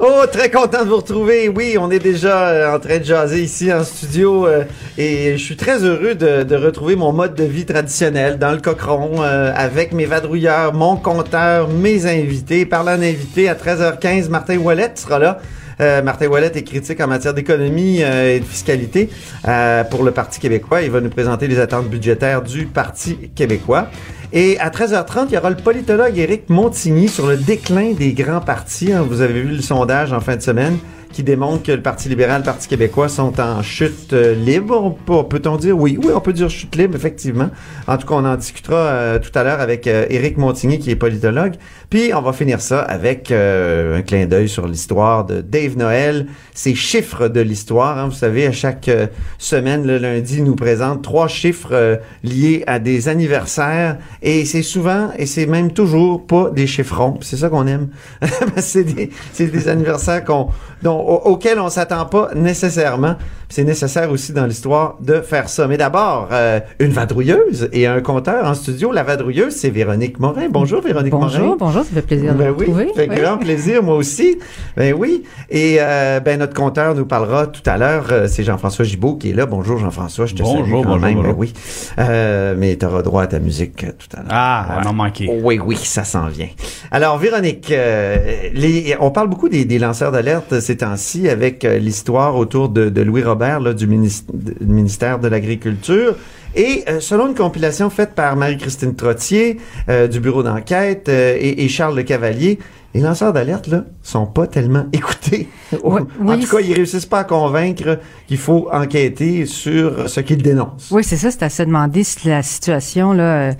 [0.00, 1.48] Oh, très content de vous retrouver.
[1.48, 4.62] Oui, on est déjà euh, en train de jaser ici en studio euh,
[4.96, 8.58] et je suis très heureux de, de retrouver mon mode de vie traditionnel dans le
[8.58, 12.64] cochon euh, avec mes vadrouilleurs, mon compteur, mes invités.
[12.64, 15.40] Parlant d'invités, à 13h15, Martin Wallet sera là.
[15.80, 19.10] Euh, Martin Wallet est critique en matière d'économie euh, et de fiscalité
[19.46, 20.82] euh, pour le Parti québécois.
[20.82, 23.88] Il va nous présenter les attentes budgétaires du Parti québécois.
[24.32, 28.40] Et à 13h30, il y aura le politologue Éric Montigny sur le déclin des grands
[28.42, 28.92] partis.
[28.92, 29.04] hein.
[29.08, 30.78] Vous avez vu le sondage en fin de semaine
[31.12, 34.80] qui démontre que le Parti libéral le Parti québécois sont en chute euh, libre.
[34.82, 35.76] On peut- Peut-on dire?
[35.78, 35.98] Oui?
[36.02, 37.50] Oui, on peut dire chute libre, effectivement.
[37.86, 40.90] En tout cas, on en discutera euh, tout à l'heure avec euh, Éric Montigny, qui
[40.90, 41.54] est politologue.
[41.90, 46.26] Puis, on va finir ça avec euh, un clin d'œil sur l'histoire de Dave Noël,
[46.54, 47.98] ces chiffres de l'histoire.
[47.98, 48.06] hein.
[48.08, 49.06] Vous savez, à chaque euh,
[49.38, 53.96] semaine, le lundi, il nous présente trois chiffres liés à des anniversaires.
[54.22, 57.18] Et c'est souvent, et c'est même toujours pas des chiffrons.
[57.22, 57.88] C'est ça qu'on aime.
[58.56, 60.48] c'est des, des anniversaires qu'on,
[60.82, 63.16] dont, au- auxquels on s'attend pas nécessairement.
[63.50, 65.66] C'est nécessaire aussi dans l'histoire de faire ça.
[65.66, 68.92] Mais d'abord, euh, une vadrouilleuse et un compteur en studio.
[68.92, 70.48] La vadrouilleuse, c'est Véronique Morin.
[70.50, 71.28] Bonjour, Véronique Morin.
[71.38, 72.88] Bonjour, bonjour, ça fait plaisir de Ben vous oui, retrouver.
[72.94, 73.16] fait Oui.
[73.16, 74.38] grand plaisir, moi aussi.
[74.76, 75.22] Ben oui.
[75.48, 78.08] Et euh, ben notre compteur nous parlera tout à l'heure.
[78.10, 79.46] euh, c'est Jean-François Gibault qui est là.
[79.46, 81.14] Bonjour Jean-François, je te Bonjour, salue quand bonjour, même.
[81.14, 81.32] bonjour.
[81.32, 81.52] Ben oui.
[81.98, 84.28] Euh, mais tu auras droit à ta musique euh, tout à l'heure.
[84.30, 84.74] Ah, Ouais.
[84.80, 85.40] elle m'a manqué.
[85.42, 86.48] Oui, oui, ça s'en vient.
[86.90, 88.18] Alors, Véronique, euh,
[88.52, 92.90] les, on parle beaucoup des, des lanceurs d'alerte ces temps-ci avec euh, l'histoire autour de,
[92.90, 93.37] de Louis Robert
[93.74, 96.16] du ministère de l'Agriculture.
[96.54, 101.64] Et euh, selon une compilation faite par Marie-Christine Trottier euh, du bureau d'enquête euh, et,
[101.64, 102.58] et Charles Le Cavalier,
[102.94, 105.48] les lanceurs d'alerte là sont pas tellement écoutés.
[105.84, 110.20] Ouais, en oui, tout cas, ils réussissent pas à convaincre qu'il faut enquêter sur ce
[110.20, 110.88] qu'ils dénoncent.
[110.90, 113.52] Oui, c'est ça, c'est à se demander si la situation là,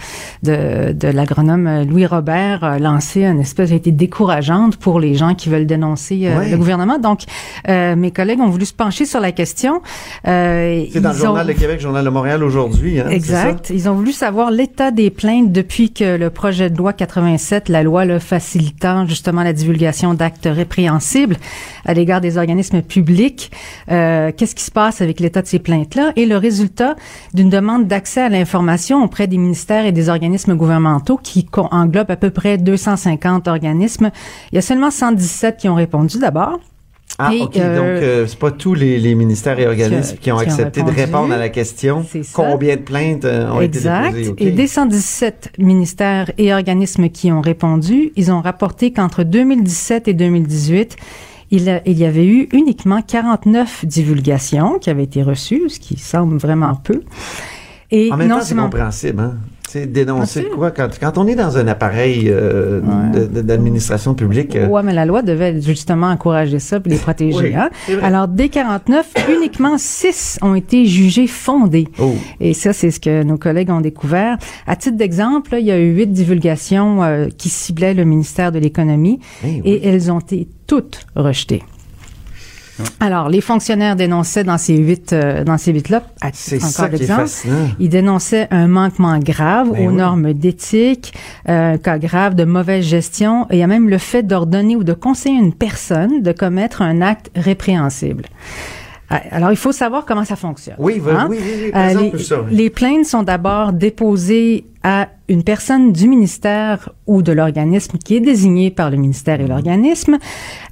[0.42, 5.34] de, de l'agronome Louis Robert a lancé une espèce, a été décourageante pour les gens
[5.34, 6.98] qui veulent dénoncer euh, le gouvernement.
[6.98, 7.20] Donc,
[7.68, 9.82] euh, mes collègues ont voulu se pencher sur la question.
[10.26, 12.98] Euh, C'est dans le Journal ont- de Québec, Journal de Montréal aujourd'hui.
[12.98, 13.12] Hein, ça?
[13.12, 13.70] Exact.
[13.70, 17.82] Ils ont voulu savoir l'état des plaintes depuis que le projet de loi 87, la
[17.82, 21.36] loi là, facilitant justement la divulgation d'actes répréhensibles
[21.84, 23.50] à l'égard des organismes publics,
[23.90, 26.12] euh, qu'est-ce qui se passe avec l'état de ces plaintes-là?
[26.16, 26.96] Et le résultat
[27.34, 32.16] d'une demande d'accès à l'information auprès des ministères et des organismes gouvernementaux qui englobe à
[32.16, 34.10] peu près 250 organismes.
[34.52, 36.58] Il y a seulement 117 qui ont répondu d'abord.
[37.20, 37.56] Ah, Et, OK.
[37.56, 40.82] euh, Donc, euh, c'est pas tous les, les ministères et organismes qui, qui ont accepté
[40.82, 41.04] de répondu.
[41.06, 42.30] répondre à la question C'est ça.
[42.34, 44.10] combien de plaintes euh, ont exact.
[44.10, 44.30] été déposées?
[44.30, 44.40] OK.
[44.40, 50.14] Et des 117 ministères et organismes qui ont répondu, ils ont rapporté qu'entre 2017 et
[50.14, 50.96] 2018,
[51.50, 55.96] il, a- il y avait eu uniquement 49 divulgations qui avaient été reçues, ce qui
[55.98, 57.02] semble vraiment peu.
[57.90, 59.20] Et En même non temps, c'est compréhensible.
[59.20, 59.38] Hein?
[59.68, 60.56] C'est dénoncer sûr.
[60.56, 60.70] quoi?
[60.70, 62.80] Quand, quand on est dans un appareil euh,
[63.42, 67.38] d'administration publique, euh, Ouais, mais la loi devait justement encourager ça puis les protéger.
[67.38, 67.68] Oui, hein?
[68.02, 71.88] Alors, des 49, uniquement 6 ont été jugés fondés.
[72.00, 74.38] oh, Et ça, c'est ce que nos collègues ont découvert.
[74.66, 78.58] À titre d'exemple, il y a eu huit divulgations euh, qui ciblaient le ministère de
[78.58, 79.60] l'Économie eh oui.
[79.64, 81.62] et elles ont été toutes rejetées.
[83.00, 87.54] Alors, les fonctionnaires dénonçaient dans ces huit, euh, dans ces huit-là, encore fascinant.
[87.78, 89.96] ils dénonçaient un manquement grave Ben aux oui.
[89.96, 91.14] normes d'éthique,
[91.48, 94.76] euh, un cas grave de mauvaise gestion, et il y a même le fait d'ordonner
[94.76, 98.24] ou de conseiller une personne de commettre un acte répréhensible.
[99.10, 100.76] Ah, Alors, il faut savoir comment ça fonctionne.
[100.78, 101.26] Oui, oui, hein?
[101.30, 102.54] oui, oui, oui, Euh, présente-nous les, ça, oui.
[102.54, 108.20] les plaintes sont d'abord déposées à une personne du ministère ou de l'organisme qui est
[108.20, 110.18] désigné par le ministère et l'organisme.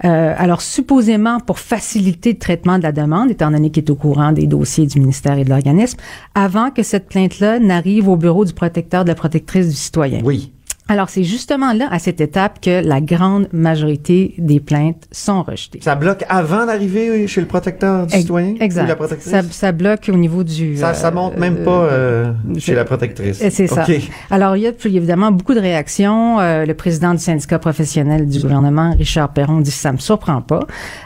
[0.05, 3.97] Euh, alors, supposément pour faciliter le traitement de la demande, étant donné qu'il est au
[3.97, 5.99] courant des dossiers du ministère et de l'organisme,
[6.35, 10.21] avant que cette plainte-là n'arrive au bureau du protecteur de la protectrice du citoyen.
[10.25, 10.53] Oui.
[10.88, 15.81] Alors, c'est justement là, à cette étape, que la grande majorité des plaintes sont rejetées.
[15.83, 18.85] Ça bloque avant d'arriver chez le protecteur du citoyen Exact.
[18.85, 19.33] ou la protectrice?
[19.33, 20.77] Ça, ça bloque au niveau du...
[20.77, 23.43] Ça, ça euh, monte même euh, pas euh, chez je- la protectrice.
[23.43, 23.85] Et C'est ça.
[24.31, 26.38] Alors, il y a évidemment beaucoup de réactions.
[26.38, 30.41] Euh, le président du syndicat professionnel du gouvernement, Richard Perron, dit que ça me surprend
[30.41, 30.61] pas.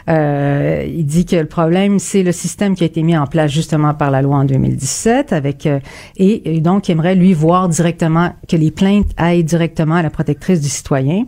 [0.09, 3.49] Euh, il dit que le problème, c'est le système qui a été mis en place
[3.51, 5.79] justement par la loi en 2017 avec euh,
[6.17, 10.09] et, et donc il aimerait lui voir directement que les plaintes aillent directement à la
[10.09, 11.25] protectrice du citoyen.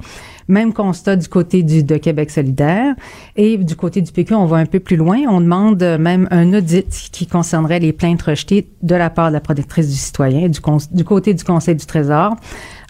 [0.48, 2.96] Même constat du côté de Québec solidaire.
[3.36, 5.20] Et du côté du PQ, on va un peu plus loin.
[5.30, 9.40] On demande même un audit qui concernerait les plaintes rejetées de la part de la
[9.40, 10.60] protectrice du citoyen, du,
[10.92, 12.36] du côté du Conseil du Trésor.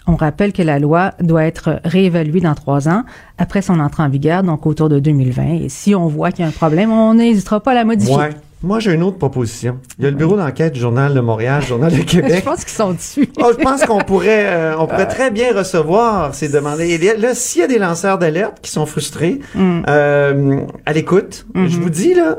[0.06, 3.04] On rappelle que la loi doit être réévaluée dans trois ans
[3.38, 5.62] après son entrée en vigueur, donc autour de 2020.
[5.62, 8.16] Et si on voit qu'il y a un problème, on n'hésitera pas à la modifier.
[8.16, 8.30] Ouais.
[8.64, 9.78] Moi, j'ai une autre proposition.
[9.98, 12.42] Il y a le bureau d'enquête du Journal de Montréal, Journal de Je Québec.
[12.44, 13.28] pense qu'ils sont dessus.
[13.38, 16.80] Oh, je pense qu'on pourrait, euh, on pourrait très bien recevoir ces demandes.
[16.80, 19.82] Et là, s'il y a des lanceurs d'alerte qui sont frustrés, Mm.
[19.88, 21.68] euh, à l'écoute, Mm-hmm.
[21.68, 22.36] je vous dis là,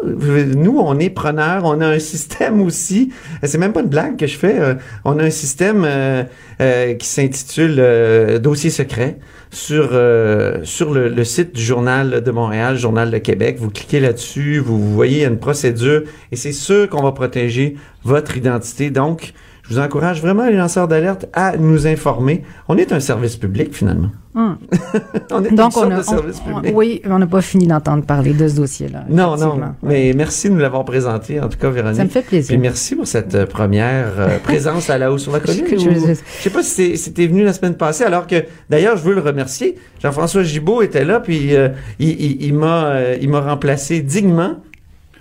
[0.55, 3.11] nous, on est preneurs, on a un système aussi.
[3.43, 4.55] C'est même pas une blague que je fais.
[4.59, 4.73] euh,
[5.03, 6.23] on a un système euh,
[6.61, 9.19] euh, qui s'intitule euh, Dossier secret
[9.55, 13.55] sur euh, sur le, site du Journal de Montréal, Journal de Québec.
[13.57, 17.77] Vous cliquez là-dessus, vous, vous voyez il une procédure et c'est sûr qu'on va protéger
[18.03, 18.89] votre identité.
[18.89, 19.33] Donc,
[19.67, 22.43] je vous encourage vraiment, les lanceurs d'alerte, à nous informer.
[22.67, 24.09] On est un service public, finalement.
[24.35, 24.57] Hum.
[25.31, 26.73] on est Donc, on a, de service on- public.
[26.75, 29.05] oui, on n'a pas fini d'entendre parler de ce dossier-là.
[29.09, 29.59] non, non.
[29.81, 31.97] Mais merci de nous l'avoir présenté, en tout cas, Véronique.
[31.97, 32.49] Ça me fait plaisir.
[32.49, 35.65] Puis merci pour cette euh, première euh, présence à la hausse sur la colline.
[35.69, 36.13] Je- Je
[36.43, 39.75] sais pas si t'es venu la semaine passée, alors que, d'ailleurs, je veux le remercier.
[40.03, 41.69] Jean-François Gibault était là, puis euh,
[41.99, 44.55] il, il- il m'a euh, il m'a remplacé dignement.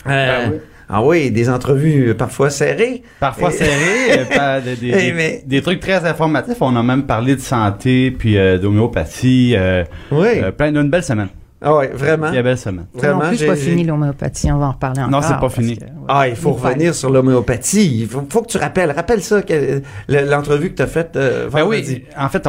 [0.06, 0.58] Euh, Ben oui.
[0.88, 3.02] Ah oui, des entrevues euh, parfois serrées.
[3.20, 6.56] Parfois Et- serré, euh, pas- des, des- Eh, des- mais- des trucs très informatifs.
[6.60, 9.54] On a même parlé de santé, puis euh, d'homéopathie.
[9.56, 10.26] euh, Oui.
[10.42, 11.28] euh, plein d'une belle semaine.
[11.62, 12.30] ah oui, vraiment.
[12.30, 12.84] Une belle semaine.
[12.94, 14.52] non Vraiment, plus, c'est pas fini l'homéopathie.
[14.52, 15.10] On va en reparler encore.
[15.10, 15.78] Non, c'est pas fini.
[15.78, 18.00] que, ouais, Ah, il faut revenir sur l'homéopathie.
[18.02, 18.90] Il faut, faut que tu rappelles.
[18.90, 22.02] Rappelle ça, que- l'entrevue que tu as faite euh, Ben vendredi.
[22.02, 22.46] oui, en fait,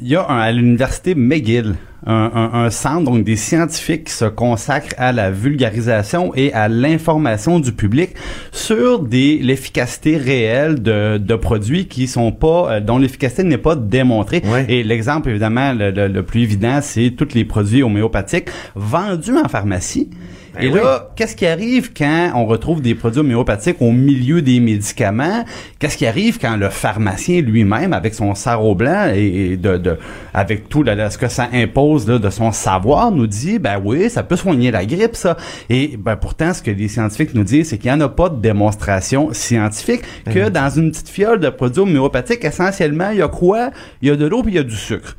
[0.00, 1.74] il y a un- à l'université McGill
[2.06, 6.68] un, un- un centre, donc des scientifiques qui se consacrent à la vulgarisation et à
[6.68, 8.10] l'information du public
[8.52, 13.76] sur des l'efficacité réelle de, de produits qui sont pas, euh, dont l'efficacité n'est pas
[13.76, 14.42] démontrée.
[14.44, 14.66] Ouais.
[14.68, 19.48] Et l'exemple évidemment le, le- le plus évident, c'est tous les produits homéopathiques vendus en
[19.48, 20.08] pharmacie.
[20.56, 20.74] Ben et oui.
[20.80, 25.44] là, qu'est-ce qui arrive quand on retrouve des produits homéopathiques au milieu des médicaments?
[25.78, 29.98] Qu'est-ce qui arrive quand le pharmacien lui-même, avec son sarrau blanc et, et de, de-
[30.32, 34.08] avec tout là, ce que ça impose là, de son savoir, nous dit, ben oui,
[34.10, 35.36] ça peut soigner la grippe, ça.
[35.68, 38.28] Et ben pourtant, ce que les scientifiques nous disent, c'est qu'il n'y en a pas
[38.28, 43.28] de démonstration scientifique que dans une petite fiole de produits homéopathiques, essentiellement, il y a
[43.28, 43.70] quoi?
[44.02, 45.16] Il y a de l'eau puis il y a du sucre.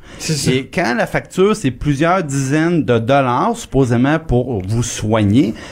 [0.50, 5.27] Et quand la facture, c'est plusieurs dizaines de dollars, supposément, pour vous soigner,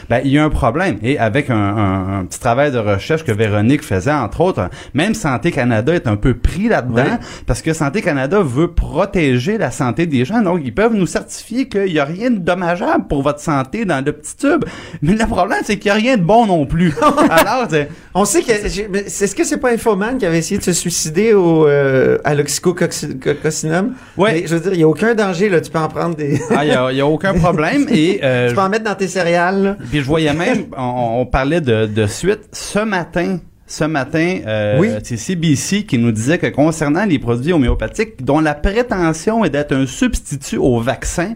[0.08, 0.98] ben, il y a un problème.
[1.02, 5.14] Et avec un, un- un petit travail de recherche que Véronique faisait, entre autres, même
[5.14, 10.06] Santé Canada est un peu pris là-dedans, parce que Santé Canada veut protéger la santé
[10.06, 10.40] des gens.
[10.42, 14.04] Donc, ils peuvent nous certifier qu'il n'y a rien de dommageable pour votre santé dans
[14.04, 14.64] le petit tube.
[15.02, 16.94] Mais le problème, c'est qu'il n'y a rien de bon non plus.
[17.30, 17.66] Alors,
[18.14, 18.50] On sait que.
[18.52, 23.94] Est-ce que c'est pas Infoman qui avait essayé de se suicider au, euh, à l'oxycococcinum?
[24.16, 24.32] Ouais.
[24.32, 25.60] Mais je veux dire, il n'y a aucun danger, là.
[25.60, 26.40] Tu peux en prendre des.
[26.50, 27.86] ah, il n'y a, aucun problème.
[27.90, 29.45] Et, euh, tu peux en mettre dans tes céréales,
[29.90, 33.38] Puis je voyais même, on, on parlait de, de suite ce matin.
[33.68, 34.90] Ce matin, euh, Oui.
[35.02, 39.72] c'est CBC qui nous disait que concernant les produits homéopathiques dont la prétention est d'être
[39.74, 41.34] un substitut au vaccin,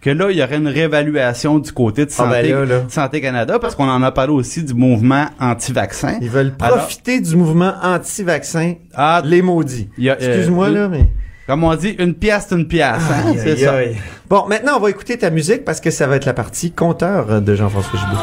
[0.00, 2.82] que là, il y aurait une réévaluation du côté de Ah, ben Santé, là, là.
[2.88, 6.16] Santé Canada, parce qu'on en a parlé aussi du mouvement anti-vaccin.
[6.22, 8.74] Ils veulent Alors- profiter du mouvement anti-vaccin.
[8.94, 9.88] Ah, Les maudits.
[9.98, 11.04] euh, Excuse-moi, là, mais.
[11.46, 12.86] Comme on dit, une pièce, c'est une pièce.
[13.10, 13.72] hein, Aïe, c'est aïe, ça.
[13.74, 13.96] aïe.
[14.28, 17.40] Bon, maintenant, on va écouter ta musique parce que ça va être la partie compteur
[17.40, 18.22] de Jean-François Gibault.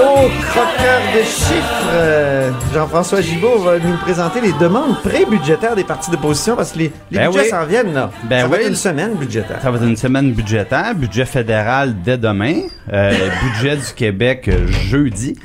[0.00, 1.88] Oh, croqueur de chiffres!
[1.92, 6.92] Euh, Jean-François Gibault va nous présenter les demandes pré-budgétaires des partis d'opposition parce que les,
[7.10, 7.48] les Ben budgets oui.
[7.50, 8.10] s'en viennent, là.
[8.24, 8.62] Ben ça va oui.
[8.62, 9.58] être une semaine budgétaire.
[9.62, 12.60] Ça va être une semaine budgétaire, budget fédéral dès demain,
[12.92, 15.36] euh, budget du Québec euh, jeudi.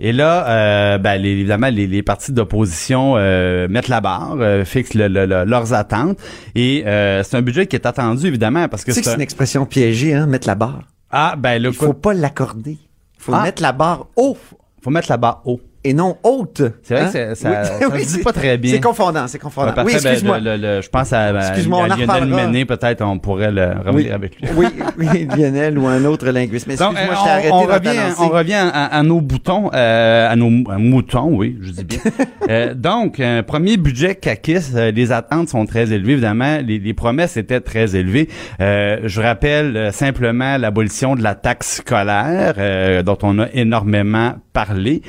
[0.00, 4.64] Et là, euh, ben, les- évidemment, les, les partis d'opposition euh, mettent la barre, euh,
[4.64, 6.18] fixent le- le- le- leurs attentes.
[6.54, 9.10] Et euh, c'est un budget qui est attendu, évidemment, parce que Tu sais que c'est
[9.10, 10.82] c'est un- une expression piégée, hein, mettre la barre.
[11.10, 12.72] Ah, ben là, Il faut pas l'accorder.
[13.16, 13.42] Il faut Ah.
[13.42, 14.36] mettre la barre haut.
[14.82, 15.60] faut mettre la barre haut.
[15.84, 16.62] Et non haute.
[16.82, 17.10] C'est vrai Hein?
[17.30, 18.72] que ça, Oui, dit c'est- pas très bien.
[18.74, 19.68] C'est confondant, c'est confondant.
[19.68, 20.38] Ouais, oui, ben, excuse-moi.
[20.40, 22.28] je pense à, à, on à Lionel.
[22.28, 24.10] Mené, peut-être on pourrait le revenir Oui.
[24.10, 24.48] avec lui.
[24.56, 24.66] oui,
[24.98, 26.66] oui, Lionel ou un autre linguiste.
[26.66, 29.70] Mais excuse-moi, euh, je t'ai arrêté on, on revient, on revient à, à nos boutons,
[29.72, 31.98] euh, à nos moutons, oui, je dis bien.
[32.50, 36.94] Euh, donc, un premier budget CACIS, euh, les attentes sont très élevées, évidemment, les, les
[36.94, 38.26] promesses étaient très élevées.
[38.62, 44.32] Euh, je rappelle euh, simplement l'abolition de la taxe scolaire, euh, dont on a énormément
[44.54, 45.02] parlé.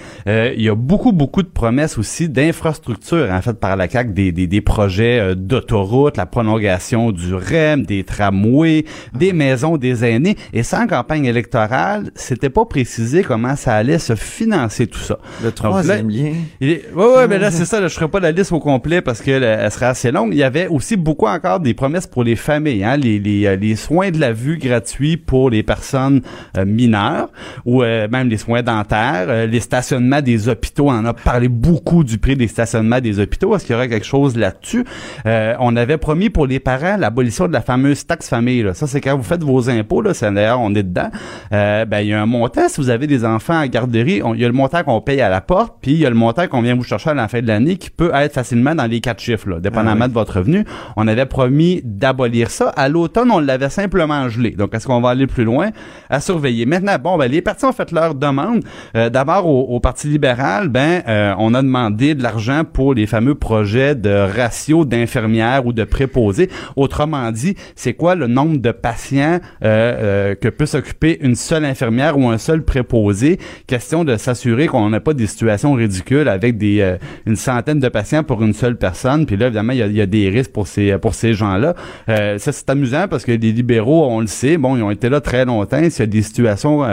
[0.59, 4.33] Il y a beaucoup, beaucoup de promesses aussi d'infrastructures, en fait, par la CAC, des,
[4.33, 8.83] des, des projets euh, d'autoroutes, la prolongation du REM, des tramways,
[9.17, 10.35] des maisons des aînés.
[10.51, 15.17] Et sans campagne électorale, c'était pas précisé comment ça allait se financer tout ça.
[15.41, 16.33] Le troisième lien.
[16.59, 18.59] Il est- Ouais, ouais, mais là, c'est ça, là, je ferai pas la liste au
[18.59, 20.33] complet parce que là, elle serait assez longue.
[20.33, 23.55] Il y avait aussi beaucoup encore des promesses pour les familles, hein, les, les, euh,
[23.55, 26.21] les soins de la vue gratuits pour les personnes
[26.57, 27.29] euh, mineures
[27.63, 30.87] ou euh, même les soins dentaires, euh, les stationnements des hôpitaux.
[30.89, 33.55] On en a parlé beaucoup du prix des stationnements des hôpitaux.
[33.55, 34.83] Est-ce qu'il y aurait quelque chose là-dessus?
[35.25, 38.63] Euh, on avait promis pour les parents l'abolition de la fameuse taxe famille.
[38.63, 38.73] Là.
[38.73, 41.09] Ça, c'est quand vous faites vos impôts, là, c'est d'ailleurs, on est dedans.
[41.53, 44.33] Euh, ben, il y a un montant, si vous avez des enfants à garderie, on-
[44.33, 46.15] il y a le montant qu'on paye à la porte, puis il y a le
[46.15, 48.85] montant qu'on vient vous chercher à la fin de l'année qui peut être facilement dans
[48.85, 50.09] les quatre chiffres, là, dépendamment Ah oui.
[50.09, 50.65] de votre revenu.
[50.95, 52.69] On avait promis d'abolir ça.
[52.69, 54.51] À l'automne, on l'avait simplement gelé.
[54.51, 55.69] Donc, est-ce qu'on va aller plus loin?
[56.09, 56.65] À surveiller.
[56.65, 58.63] Maintenant, bon, ben, les partis ont fait leur demande.
[58.95, 63.07] Euh, D'abord, au, au Parti libéral, ben, euh, on a demandé de l'argent pour les
[63.07, 66.49] fameux projets de ratio d'infirmières ou de préposés.
[66.77, 71.65] Autrement dit, c'est quoi le nombre de patients euh, euh, que peut s'occuper une seule
[71.65, 73.37] infirmière ou un seul préposé?
[73.67, 78.23] Question de s'assurer qu'on n'a pas des situations ridicules avec des une centaine de patients
[78.23, 79.25] pour une seule personne.
[79.25, 81.75] Puis là, évidemment, il y a, y a des risques pour ces pour ces gens-là.
[82.07, 85.19] Ça, c'est amusant parce que les libéraux, on le sait, bon, ils ont été là
[85.19, 85.81] très longtemps.
[85.89, 86.83] S'il y a des situations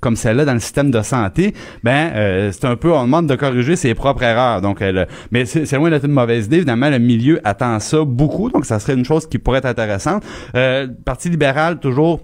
[0.00, 3.76] comme celle-là dans le système de santé, ben c'est un peu, on demande de corriger
[3.76, 4.60] ses propres erreurs.
[4.60, 6.56] Donc, euh, le- mais c'est c'est loin d'être une mauvaise idée.
[6.56, 10.22] Évidemment, le milieu attend ça beaucoup, donc ça serait une chose qui pourrait être intéressante.
[10.54, 12.20] Euh, Parti libéral, toujours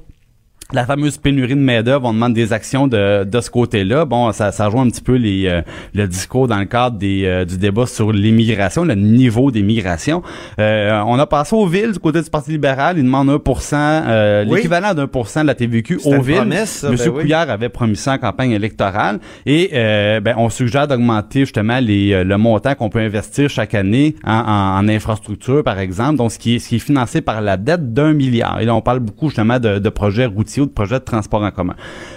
[0.72, 4.04] la fameuse pénurie de main-d'œuvre, on demande des actions de, de ce côté-là.
[4.04, 5.62] Bon, ça, ça rejoint un petit peu les, euh,
[5.94, 10.22] le discours dans le cadre des, euh, du débat sur l'immigration, le niveau des migrations.
[10.58, 12.98] Euh, on a passé aux villes du côté du Parti libéral.
[12.98, 14.56] Ils demandent 1%, euh, Oui.
[14.56, 16.36] l'équivalent d'un pour cent de la TVQ aux villes.
[16.36, 17.22] promesse, ça, Monsieur ben oui.
[17.22, 19.18] Couillard avait promis ça en campagne électorale.
[19.46, 23.74] Et euh, ben, on suggère d'augmenter justement les, euh, le montant qu'on peut investir chaque
[23.74, 26.16] année en, en, en infrastructure, par exemple.
[26.16, 28.60] Donc, ce qui est, ce qui est financé par la dette d'un milliard.
[28.60, 31.50] Et là, on parle beaucoup justement de, de projets routiers de projets de transport en
[31.50, 31.74] commun.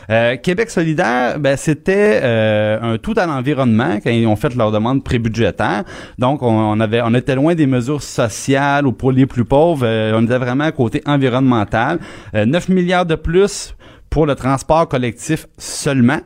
[0.10, 4.72] Euh, Québec solidaire, ben, c'était euh, un tout à l'environnement quand ils ont fait leur
[4.72, 5.84] demande prébudgétaire.
[6.18, 9.86] Donc, on, on avait, on était loin des mesures sociales ou pour les plus pauvres.
[9.86, 12.00] Euh, on était vraiment à côté environnemental.
[12.36, 13.76] Euh, 9 milliards de plus
[14.10, 16.20] pour le transport collectif seulement.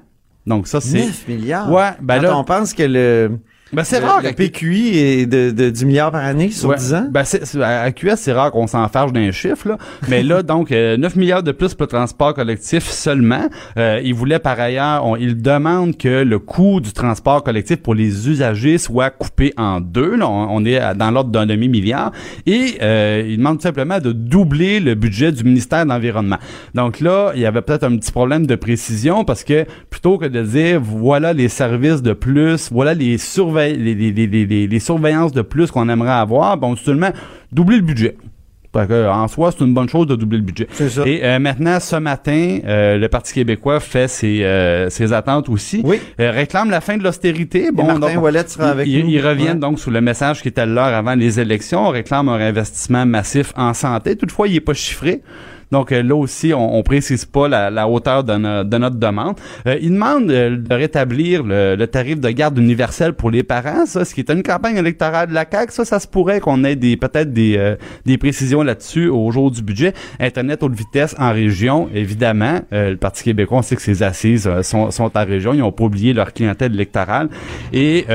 [0.45, 0.99] Donc ça, c'est...
[1.05, 1.71] 9 milliards?
[1.71, 3.37] Ouais, ben Quand là- on pense que le,
[3.73, 4.21] Ben, c'est rare.
[4.23, 6.77] le PQI est de, de 10 milliards par année sur Ouais.
[6.77, 7.07] 10 ans.
[7.11, 9.77] Ben, c'est, c'est- à QS, c'est rare qu'on s'en fâche d'un chiffre, là.
[10.07, 13.47] Mais là, donc, euh, 9 milliards de plus pour le transport collectif seulement.
[13.77, 17.93] Euh, ils voulaient, par ailleurs, on, ils demandent que le coût du transport collectif pour
[17.93, 20.15] les usagers soit coupé en deux.
[20.15, 20.27] Là.
[20.29, 22.11] On, on est dans l'ordre d'un demi-milliard.
[22.45, 26.37] Et euh, ils demandent tout simplement de doubler le budget du ministère de l'Environnement.
[26.73, 30.25] Donc là, il y avait peut-être un petit problème de précision parce que plutôt que
[30.25, 33.17] de dire, voilà les services de plus, voilà les,
[33.57, 37.11] surveil les, surveillances de plus qu'on aimerait avoir, bon, tout simplement,
[37.51, 38.15] doubler le budget.
[38.73, 40.67] Que, en soi, c'est une bonne chose de doubler le budget.
[40.71, 41.01] C'est ça.
[41.03, 45.81] Et euh, maintenant, ce matin, euh, le Parti québécois fait ses, euh, ses attentes aussi.
[45.83, 45.99] Oui.
[46.19, 47.71] Euh, réclame la fin de l'austérité.
[47.73, 49.09] Bon, Martin donc, Ouellet sera avec ils, nous.
[49.09, 49.59] ils reviennent Ouais.
[49.59, 51.87] donc sous le message qui était leur avant les élections.
[51.87, 54.15] On réclame un investissement massif en santé.
[54.15, 55.23] Toutefois, il n'est pas chiffré.
[55.71, 59.35] Donc euh, là aussi, on, on précise pas la, la hauteur de, de notre demande.
[59.65, 63.85] Euh, il demande euh, de rétablir le, le tarif de garde universel pour les parents.
[63.85, 66.63] Ça, ce qui est une campagne électorale de la CAQ, ça, ça se pourrait qu'on
[66.63, 69.93] ait des peut-être des, euh, des précisions là-dessus au jour du budget.
[70.19, 72.59] Internet haute vitesse en région, évidemment.
[72.73, 75.53] Euh, le Parti québécois, on sait que ses assises euh, sont, sont en région.
[75.53, 77.29] Ils n'ont pas oublié leur clientèle électorale.
[77.73, 78.05] Et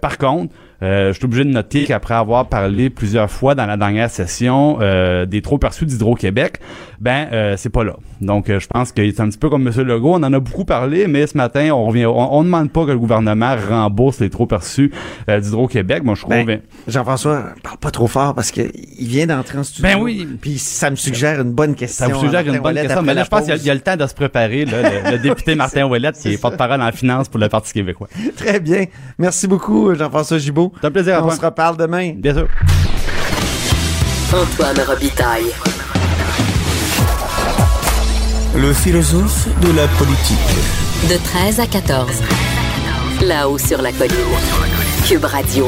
[0.00, 4.10] par contre, je suis obligé de noter qu'après avoir parlé plusieurs fois dans la dernière
[4.10, 6.60] session euh, des trop perçus d'Hydro-Québec,
[7.00, 7.96] ben euh, c'est pas là.
[8.20, 9.72] Donc euh, je pense que c'est un petit peu comme M.
[9.82, 12.84] Legault, on en a beaucoup parlé, mais ce matin on revient, on, on demande pas
[12.84, 14.90] que le gouvernement rembourse les trop perçus
[15.28, 16.02] euh, d'Hydro-Québec.
[16.04, 16.34] Moi je trouve.
[16.44, 18.60] Ben, Jean-François, parle pas trop fort parce que
[18.98, 19.82] il vient d'entrer en studio.
[19.90, 20.28] Ben oui.
[20.40, 22.06] Puis ça me suggère une bonne question.
[22.06, 23.64] ça vous suggère une bonne question, mais là je pense qu'il y a- pause.
[23.64, 26.20] il y, a le temps de se préparer, là, le, le député Martin Ouellet, qui
[26.20, 28.08] C'est est porte-parole en finance pour le Parti québécois.
[28.36, 28.84] Très bien.
[29.18, 30.72] Merci beaucoup, Jean-François Gibault.
[30.80, 32.12] C'est un plaisir à On se reparle demain.
[32.16, 32.48] Bien sûr.
[34.32, 35.69] Antoine Robitaille.
[38.56, 40.38] Le philosophe de la politique.
[41.08, 42.10] De 13 à 14.
[43.26, 44.14] Là-haut sur la colline.
[45.06, 45.66] Cube Radio.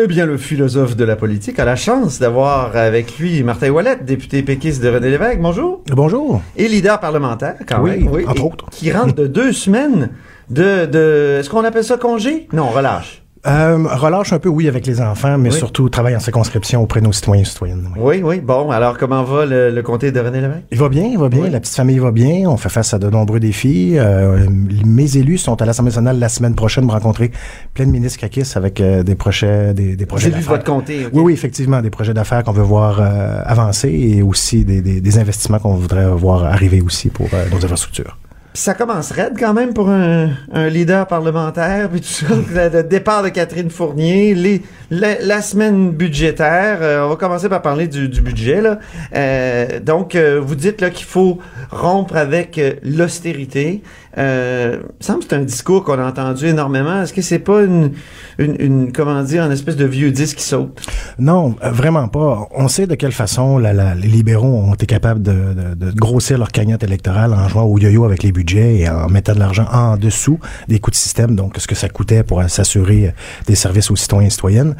[0.00, 3.96] Eh bien, le philosophe de la politique a la chance d'avoir avec lui Martin Ouellet,
[4.02, 5.40] député péquiste de René Lévesque.
[5.40, 5.82] Bonjour.
[5.88, 6.40] Bonjour.
[6.56, 8.08] Et leader parlementaire, quand Oui, même.
[8.28, 8.66] entre Et autres.
[8.70, 10.10] Qui rentre de deux semaines
[10.50, 12.48] de, de est-ce qu'on appelle ça congé?
[12.52, 13.21] Non, relâche.
[13.44, 15.56] Euh, relâche un peu, oui, avec les enfants, mais Oui.
[15.58, 17.88] surtout travaille en circonscription auprès de nos citoyens et citoyennes.
[17.96, 18.00] oui.
[18.00, 18.40] Oui, oui.
[18.40, 20.62] Bon, alors comment va le, le comté de René Lévesque?
[20.70, 21.42] Il va bien, il va bien.
[21.42, 21.50] Oui.
[21.50, 22.48] La petite famille va bien.
[22.48, 23.94] On fait face à de nombreux défis.
[23.98, 24.46] Euh,
[24.84, 27.32] mes élus sont à l'Assemblée nationale la semaine prochaine pour rencontrer
[27.74, 30.52] plein de ministres caquistes avec euh, des projets, des, des projets J'ai vu d'affaires.
[30.52, 31.08] votre comté.
[31.12, 35.00] Oui, oui, effectivement, des projets d'affaires qu'on veut voir euh, avancer et aussi des, des,
[35.00, 38.16] des investissements qu'on voudrait voir arriver aussi pour euh, nos infrastructures.
[38.54, 42.26] Ça commence raide quand même pour un, un leader parlementaire, puis tout ça.
[42.28, 46.78] le, le départ de Catherine Fournier, les, la, la semaine budgétaire.
[46.82, 48.60] euh, on va commencer par parler du, du budget.
[48.60, 48.78] Là.
[49.14, 51.38] Euh, donc, euh, vous dites là qu'il faut
[51.70, 53.82] rompre avec euh, l'austérité.
[54.18, 57.02] Euh, c'est un discours qu'on a entendu énormément.
[57.02, 57.92] Est-ce que c'est pas une,
[58.38, 60.82] une, comment dire, une espèce de vieux disque qui saute?
[61.18, 62.46] Non, euh, vraiment pas.
[62.54, 66.48] On sait de quelle façon la- les libéraux ont été capables de, de- grossir leur
[66.52, 69.96] cagnotte électorale en jouant au yo-yo avec les budgets et en mettant de l'argent en
[69.96, 70.38] dessous
[70.68, 73.14] des coûts de système, donc ce que ça coûtait pour s'assurer
[73.46, 74.74] des services aux citoyens et citoyennes.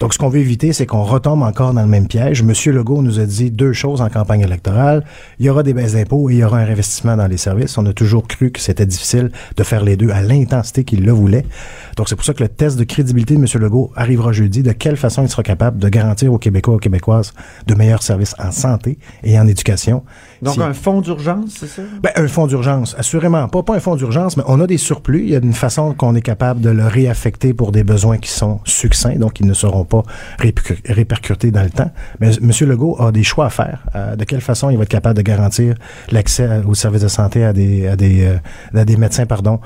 [0.00, 2.42] Donc, ce qu'on veut éviter, c'est qu'on retombe encore dans le même piège.
[2.42, 5.04] Monsieur Legault nous a dit deux choses en campagne électorale.
[5.38, 7.78] Il y aura des baisses d'impôts et il y aura un investissement dans les services.
[7.78, 11.12] On a toujours cru que c'était difficile de faire les deux à l'intensité qu'il le
[11.12, 11.44] voulait.
[11.96, 13.46] Donc, c'est pour ça que le test de crédibilité de M.
[13.62, 14.62] Legault arrivera jeudi.
[14.62, 17.32] De quelle façon il sera capable de garantir aux Québécois et aux Québécoises
[17.66, 20.02] de meilleurs services en santé et en éducation?
[20.42, 21.82] Donc, Si- un fonds d'urgence, c'est ça?
[22.02, 23.48] ben, un fonds d'urgence, assurément.
[23.48, 25.22] Pas, pas un fonds d'urgence, mais on a des surplus.
[25.22, 28.30] Il y a une façon qu'on est capable de le réaffecter pour des besoins qui
[28.30, 30.02] sont succincts, donc ils ne seront pas
[30.38, 31.90] répercu- répercutés dans le temps.
[32.20, 32.50] Mais M.
[32.68, 33.84] Legault a des choix à faire.
[33.94, 35.74] Euh, de quelle façon il va être capable de garantir
[36.10, 39.60] l'accès aux services de santé à des, à des, euh, à des médecins, pardon,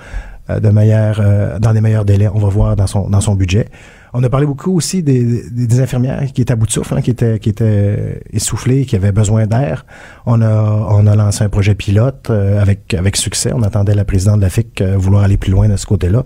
[0.50, 2.28] euh, de dans des meilleurs délais.
[2.32, 3.66] On va voir dans son, dans son budget.
[4.12, 6.94] On a parlé beaucoup aussi des, des, des infirmières qui étaient à bout de souffle,
[6.96, 9.86] hein, qui étaient, qui étaient essoufflées, qui avaient besoin d'air.
[10.26, 13.52] On a, on a lancé un projet pilote euh, avec, avec succès.
[13.54, 16.24] On attendait la présidente de la FIC euh, vouloir aller plus loin de ce côté-là.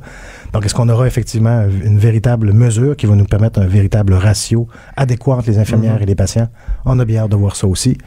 [0.52, 4.68] Donc, est-ce qu'on aura effectivement une véritable mesure qui va nous permettre un véritable ratio
[4.96, 6.48] adéquat entre les infirmières et les patients?
[6.84, 7.98] On a bien hâte de voir ça aussi.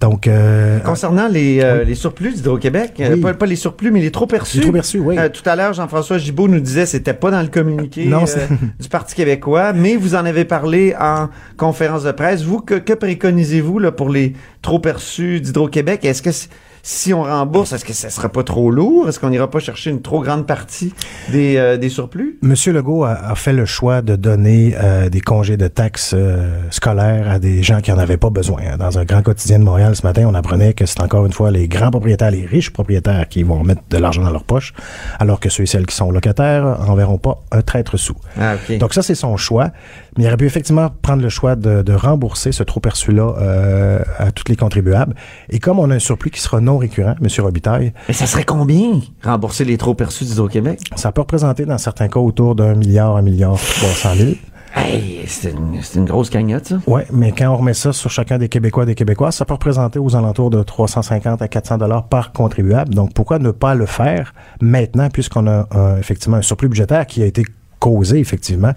[0.00, 1.86] Donc, euh, Concernant les, euh, Oui.
[1.86, 3.20] les surplus d'Hydro-Québec, euh, Oui.
[3.20, 4.58] pas, pas les surplus, mais les trop perçus.
[4.58, 5.18] les trop perçus, oui.
[5.18, 8.22] Euh, tout à l'heure, Jean-François Gibault nous disait que c'était pas dans le communiqué Non,
[8.22, 8.46] euh,
[8.80, 12.42] du Parti québécois, mais vous en avez parlé en conférence de presse.
[12.44, 16.04] Vous, que, que préconisez-vous là, pour les trop perçus d'Hydro-Québec?
[16.04, 16.48] Est-ce que c-
[16.82, 19.08] si on rembourse, est-ce que ça sera pas trop lourd?
[19.08, 20.94] Est-ce qu'on n'ira pas chercher une trop grande partie
[21.30, 22.38] des, euh, des surplus?
[22.42, 26.60] Monsieur Legault a, a fait le choix de donner euh, des congés de taxes euh,
[26.70, 28.60] scolaires à des gens qui en avaient pas besoin.
[28.72, 28.76] hein.
[28.78, 31.50] Dans un grand quotidien de Montréal ce matin, on apprenait que c'est encore une fois
[31.50, 34.72] les grands propriétaires, les riches propriétaires qui vont mettre de l'argent dans leur poche,
[35.18, 38.16] alors que ceux et celles qui sont locataires n'enverront pas un traître sous.
[38.40, 38.54] Ah.
[38.80, 39.70] Donc ça, c'est son choix.
[40.16, 44.32] Mais il aurait pu effectivement prendre le choix de, de rembourser ce trop-perçu-là euh, à
[44.32, 45.14] tous les contribuables.
[45.48, 47.28] Et comme on a un surplus qui sera non récurrent, M.
[47.44, 50.80] Robitaille, mais ça serait combien, rembourser les trop perçus d'Hydro-Québec?
[50.96, 54.36] ça peut représenter dans certains cas autour d'un milliard, un milliard trois cent mille.
[54.74, 55.54] Hey, c'est
[55.96, 56.78] une, grosse cagnotte, ça.
[56.86, 59.54] Oui, mais quand on remet ça sur chacun des Québécois et des Québécoises, ça peut
[59.54, 62.94] représenter aux alentours de 350 à 400 dollars par contribuable.
[62.94, 65.66] Donc, pourquoi ne pas le faire maintenant, puisqu'on a
[65.98, 67.44] effectivement un surplus budgétaire qui a été
[67.78, 68.72] causé, effectivement,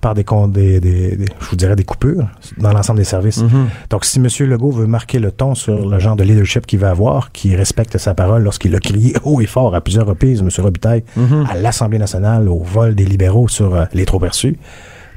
[0.00, 2.26] par des, des, des- des- je vous dirais, des coupures
[2.58, 3.42] dans l'ensemble des services.
[3.90, 4.28] Donc, si M.
[4.48, 7.96] Legault veut marquer le ton sur le genre de leadership qu'il va avoir, qui respecte
[7.98, 10.48] sa parole lorsqu'il a crié haut et fort à plusieurs reprises, M.
[10.58, 11.04] Robitaille,
[11.50, 14.56] à l'Assemblée nationale, au vol des libéraux sur euh, les trop perçus,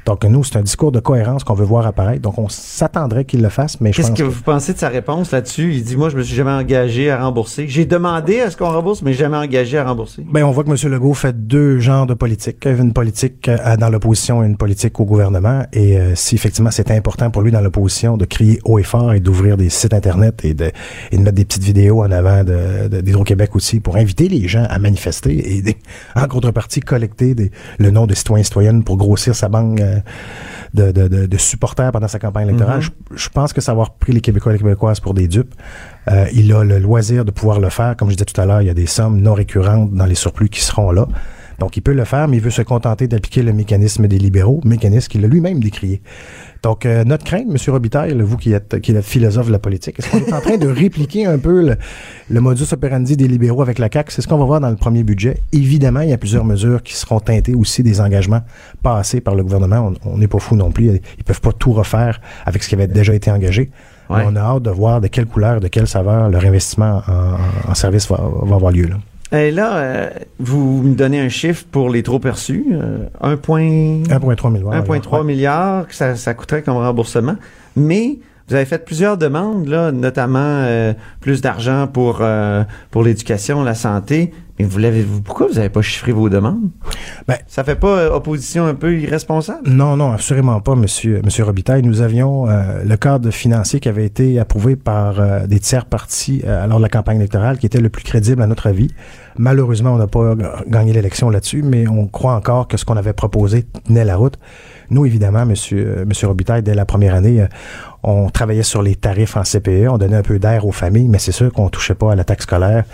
[0.06, 2.22] donc, nous, c'est un discours de cohérence qu'on veut voir apparaître.
[2.22, 4.22] Donc, on s'attendrait qu'il le fasse, mais je Qu'est-ce que que...
[4.22, 5.74] vous pensez de sa réponse là-dessus?
[5.74, 7.66] Il dit, moi, je me suis jamais engagé à rembourser.
[7.68, 10.24] J'ai demandé à ce qu'on rembourse, mais jamais engagé à rembourser.
[10.30, 10.92] Ben, on voit que M.
[10.92, 12.64] Legault fait deux genres de politique.
[12.66, 15.62] Une politique euh, dans l'opposition et une politique au gouvernement.
[15.72, 19.12] Et euh, si effectivement c'est important pour lui dans l'opposition de crier haut et fort
[19.12, 20.70] et d'ouvrir des sites Internet et de,
[21.12, 24.48] et de mettre des petites vidéos en avant de, de- d'Hydro-Québec aussi pour inviter les
[24.48, 25.76] gens à manifester et des-
[26.16, 29.99] en contrepartie collecter des, le nom de citoyens et citoyennes pour grossir sa banque euh,
[30.74, 32.80] de, de, de, de supporters pendant sa campagne électorale.
[32.80, 35.54] je, je pense que savoir pris les Québécois et les Québécoises pour des dupes,
[36.08, 37.96] euh, il a le loisir de pouvoir le faire.
[37.96, 40.14] Comme je disais tout à l'heure, il y a des sommes non récurrentes dans les
[40.14, 41.06] surplus qui seront là.
[41.58, 44.62] Donc, il peut le faire, mais il veut se contenter d'appliquer le mécanisme des libéraux,
[44.64, 46.00] mécanisme qu'il a lui-même décrié.
[46.62, 47.56] Donc, euh, notre crainte, M.
[47.72, 50.58] Robitaille, vous qui êtes, qui êtes philosophe de la politique, est-ce qu'on est en train
[50.58, 51.76] de répliquer un peu le,
[52.28, 54.12] le modus operandi des libéraux avec la CAQ?
[54.12, 55.38] C'est ce qu'on va voir dans le premier budget.
[55.52, 58.42] Évidemment, il y a plusieurs mesures qui seront teintées aussi des engagements
[58.82, 59.92] passés par le gouvernement.
[60.04, 61.00] On- n'est pas fou non plus.
[61.16, 63.70] Ils peuvent pas tout refaire avec ce qui avait déjà été engagé.
[64.10, 64.22] Ouais.
[64.26, 67.74] On a hâte de voir de quelle couleur, de quelle saveur leur investissement en, en
[67.74, 68.86] service va, va avoir lieu.
[68.86, 68.96] Là.
[69.32, 73.34] Et là, euh, vous me donnez un chiffre pour les trop perçus, euh, 1.
[73.36, 74.74] 1,3 milliard.
[74.74, 75.24] 1,3 ouais.
[75.24, 77.36] milliard que ça, ça coûterait comme remboursement.
[77.76, 83.62] Mais vous avez fait plusieurs demandes, là, notamment euh, plus d'argent pour, euh, pour l'éducation,
[83.62, 84.32] la santé.
[84.58, 86.68] Mais vous l'avez, vous, pourquoi vous n'avez pas chiffré vos demandes?
[87.28, 89.70] Ben- ça fait pas euh, opposition un peu irresponsable?
[89.70, 91.82] Non, non, absolument pas, Monsieur, Monsieur Robitaille.
[91.82, 96.42] Nous avions euh, le cadre financier qui avait été approuvé par euh, des tiers partis
[96.44, 98.90] euh, lors de la campagne électorale, qui était le plus crédible à notre avis.
[99.38, 100.34] Malheureusement, on n'a pas
[100.66, 104.38] gagné l'élection là-dessus, mais on croit encore que ce qu'on avait proposé tenait la route.
[104.90, 107.46] Nous, évidemment, Monsieur, euh, Monsieur Robitaille, dès la première année, euh,
[108.02, 111.18] on travaillait sur les tarifs en CPE, on donnait un peu d'air aux familles, mais
[111.18, 112.84] c'est sûr qu'on touchait pas à la taxe scolaire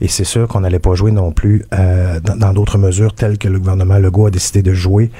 [0.00, 3.46] et c'est sûr qu'on n'allait pas jouer non plus euh, dans d'autres mesures telles que
[3.46, 5.10] le gouvernement Legault a décidé de jouer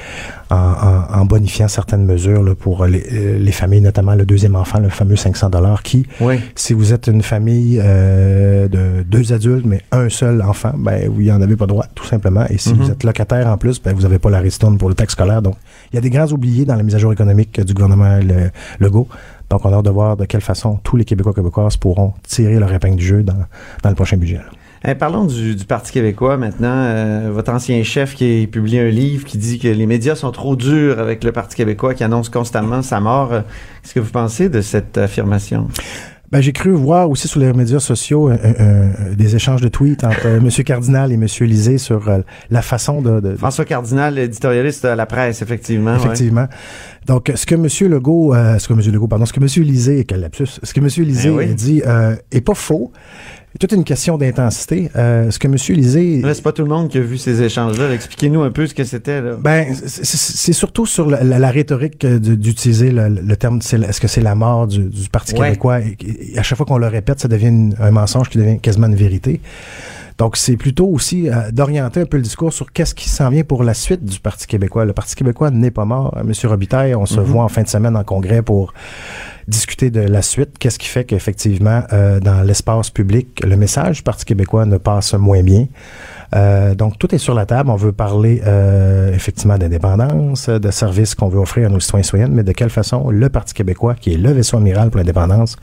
[0.51, 4.57] en, en- en bonifiant certaines mesures là, pour les, euh, les familles, notamment le deuxième
[4.57, 6.41] enfant, le fameux 500 dollars, qui, Oui.
[6.55, 11.21] si vous êtes une famille euh, de deux adultes mais un seul enfant, ben vous
[11.21, 12.45] y en avez pas droit, tout simplement.
[12.51, 12.77] Et si Mhm.
[12.83, 15.43] vous êtes locataire en plus, ben vous n'avez pas la ristourne pour le taxe scolaire.
[15.43, 15.57] Donc,
[15.93, 18.51] il y a des grands oubliés dans la mise à jour économique du gouvernement le-
[18.81, 19.09] Legault.
[19.51, 22.59] Donc, on a hâte de voir de quelle façon tous les Québécois Québécoises pourront tirer
[22.59, 23.35] leur épingle du jeu dans,
[23.83, 24.37] dans le prochain budget.
[24.37, 24.43] là.
[24.87, 26.75] Eh, parlons du, du Parti québécois maintenant.
[26.75, 30.31] Euh, votre ancien chef qui a publié un livre qui dit que les médias sont
[30.31, 33.33] trop durs avec le Parti québécois, qui annonce constamment sa mort.
[33.33, 33.41] Euh,
[33.83, 35.69] Qu'est-ce que vous pensez de cette affirmation?
[36.31, 40.05] Ben, j'ai cru voir aussi sur les médias sociaux euh, euh, des échanges de tweets
[40.05, 40.51] entre euh, M.
[40.63, 41.27] Cardinal et M.
[41.41, 42.11] Lisée sur
[42.51, 45.93] la façon de, François Cardinal, éditorialiste à la presse, effectivement.
[45.93, 45.97] ouais.
[45.97, 46.47] Effectivement.
[47.07, 47.67] Donc, ce que M.
[47.91, 48.81] Legault, ce que M.
[48.93, 49.47] Legault, pardon, ce que M.
[49.65, 50.89] Lisée, quel lapsus, ce que M.
[50.99, 51.55] Lisée oui.
[51.55, 51.83] dit
[52.31, 52.93] est pas faux.
[53.59, 54.91] Toute une question d'intensité.
[54.95, 55.57] Euh, ce que M.
[55.77, 56.23] Lisée...
[56.33, 57.93] C'est pas tout le monde qui a vu ces échanges-là.
[57.93, 59.21] Expliquez-nous un peu ce que c'était.
[59.41, 64.07] Ben, c'est- surtout sur la, la- la rhétorique euh, d'utiliser le, le terme, est-ce que
[64.07, 65.49] c'est la mort du, du Parti Ouais.
[65.49, 65.81] québécois?
[65.81, 65.97] Et,
[66.35, 68.87] et à chaque fois qu'on le répète, ça devient une- un mensonge qui devient quasiment
[68.87, 69.41] une vérité.
[70.19, 73.45] Donc, c'est plutôt aussi euh, d'orienter un peu le discours sur qu'est-ce qui s'en vient
[73.45, 74.85] pour la suite du Parti québécois.
[74.85, 76.13] Le Parti québécois n'est pas mort.
[76.17, 77.27] Euh, Monsieur Robitaille, on se Mhm.
[77.27, 78.75] voit en fin de semaine en congrès pour
[79.47, 80.59] discuter de la suite.
[80.59, 85.15] Qu'est-ce qui fait qu'effectivement, euh, dans l'espace public, le message du Parti québécois ne passe
[85.15, 85.67] moins bien?
[86.35, 87.71] Euh, donc, tout est sur la table.
[87.71, 92.05] On veut parler euh, effectivement d'indépendance, de services qu'on veut offrir à nos citoyens et
[92.05, 95.57] citoyennes, mais de quelle façon le Parti québécois, qui est le vaisseau amiral pour l'indépendance,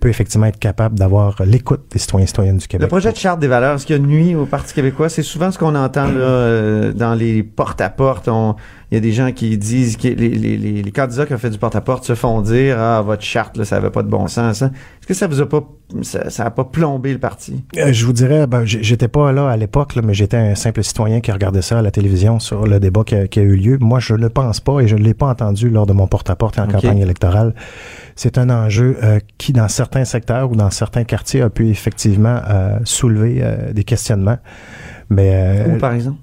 [0.00, 2.82] peut effectivement être capable d'avoir l'écoute des citoyens et citoyennes du Québec.
[2.82, 5.08] Le projet de charte des valeurs, est-ce qu'il y a nuit au Parti québécois?
[5.08, 8.28] C'est souvent ce qu'on entend là, euh, dans les porte-à-porte.
[8.28, 8.54] On-
[8.90, 11.38] Il y a des gens qui disent que les, les, les, les candidats qui ont
[11.38, 14.26] fait du porte-à-porte se font dire Ah, votre charte, là, ça n'avait pas de bon
[14.28, 14.62] sens.
[14.62, 14.70] hein.
[15.00, 15.62] Est-ce que ça vous a pas
[16.02, 17.64] ça, ça a pas plombé le parti?
[17.76, 21.20] Euh, je vous dirais, ben, j'étais pas là à l'époque, mais j'étais un simple citoyen
[21.20, 23.78] qui regardait ça à la télévision sur le débat qui a, qui a eu lieu.
[23.80, 26.56] Moi, je ne pense pas et je ne l'ai pas entendu lors de mon porte-à-porte
[26.56, 27.54] et en campagne électorale.
[28.16, 32.40] C'est un enjeu euh, qui, dans certains secteurs ou dans certains quartiers, a pu effectivement
[32.48, 34.38] euh, soulever des questionnements.
[35.10, 36.18] Mais Où, par exemple?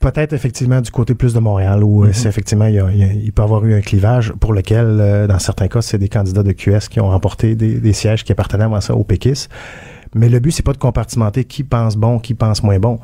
[0.00, 3.42] Peut-être effectivement du côté plus de Montréal où c'est effectivement il, y a- il peut
[3.42, 6.52] y avoir eu un clivage pour lequel euh, dans certains cas c'est des candidats de
[6.52, 9.50] QS qui ont remporté des, des sièges qui appartenaient avant ça au péquistes.
[10.12, 12.98] Mais le but c'est pas de compartimenter qui pense bon, qui pense moins bon.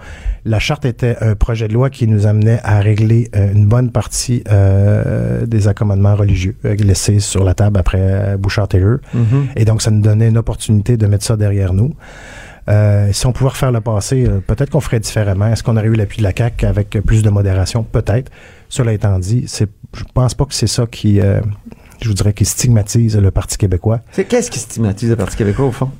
[0.44, 3.92] La charte était un projet de loi qui nous amenait à régler euh, une bonne
[3.92, 8.98] partie euh, des accommodements religieux laissés sur la table après Bouchard-Taylor.
[9.14, 9.46] Mhm.
[9.54, 11.94] Et donc, ça nous donnait une opportunité de mettre ça derrière nous.
[12.68, 15.46] Euh, si on pouvait refaire le passé, euh, peut-être qu'on ferait différemment.
[15.46, 17.84] Est-ce qu'on aurait eu l'appui de la CAQ avec plus de modération?
[17.84, 18.30] Peut-être.
[18.68, 21.40] Cela étant dit, c'est, je pense pas que c'est ça qui, euh,
[22.00, 24.00] je vous dirais, qui stigmatise le Parti québécois.
[24.12, 25.90] C'est qu'est-ce qui stigmatise le Parti québécois, au fond?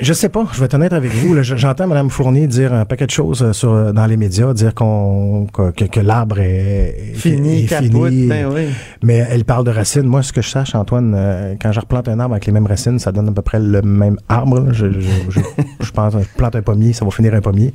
[0.00, 1.40] Je sais pas, je vais être honnête avec vous.
[1.42, 4.74] J'entends Mme Fournier dire un paquet de choses euh, sur, euh, dans les médias, dire
[4.74, 8.26] qu'on, que, que- que l'arbre est, Fini, est capote, fini.
[8.26, 8.66] ben oui.
[9.04, 10.02] Mais elle parle de racines.
[10.02, 12.66] Moi, ce que je sache, Antoine, euh, quand je replante un arbre avec les mêmes
[12.66, 14.72] racines, ça donne à peu près le même arbre.
[14.72, 15.40] Je, je, je,
[15.80, 17.72] je pense, je plante un pommier, ça va finir un pommier.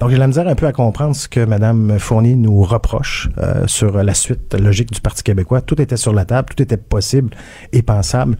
[0.00, 3.66] Donc, j'ai la misère un peu à comprendre ce que Mme Fournier nous reproche euh,
[3.66, 5.62] sur la suite logique du Parti québécois.
[5.62, 7.30] Tout était sur la table, tout était possible
[7.72, 8.36] et pensable,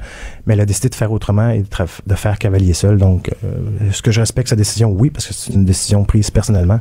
[0.47, 1.63] mais elle a décidé de faire autrement et
[2.07, 2.99] de, faire cavalier seul.
[2.99, 3.14] Donc,
[3.45, 4.91] euh, est-ce que je respecte sa décision?
[4.91, 6.81] Oui, parce que c'est une décision prise personnellement.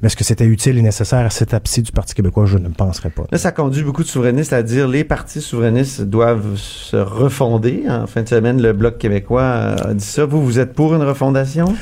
[0.00, 2.46] Mais est-ce que c'était utile et nécessaire à cette étape-ci du Parti québécois?
[2.46, 3.24] Je ne penserais pas.
[3.32, 7.84] Là, ça conduit beaucoup de souverainistes à dire les partis souverainistes doivent se refonder.
[7.88, 10.24] En fin de semaine, le Bloc québécois euh, a dit ça.
[10.24, 11.74] Vous, vous êtes pour une refondation?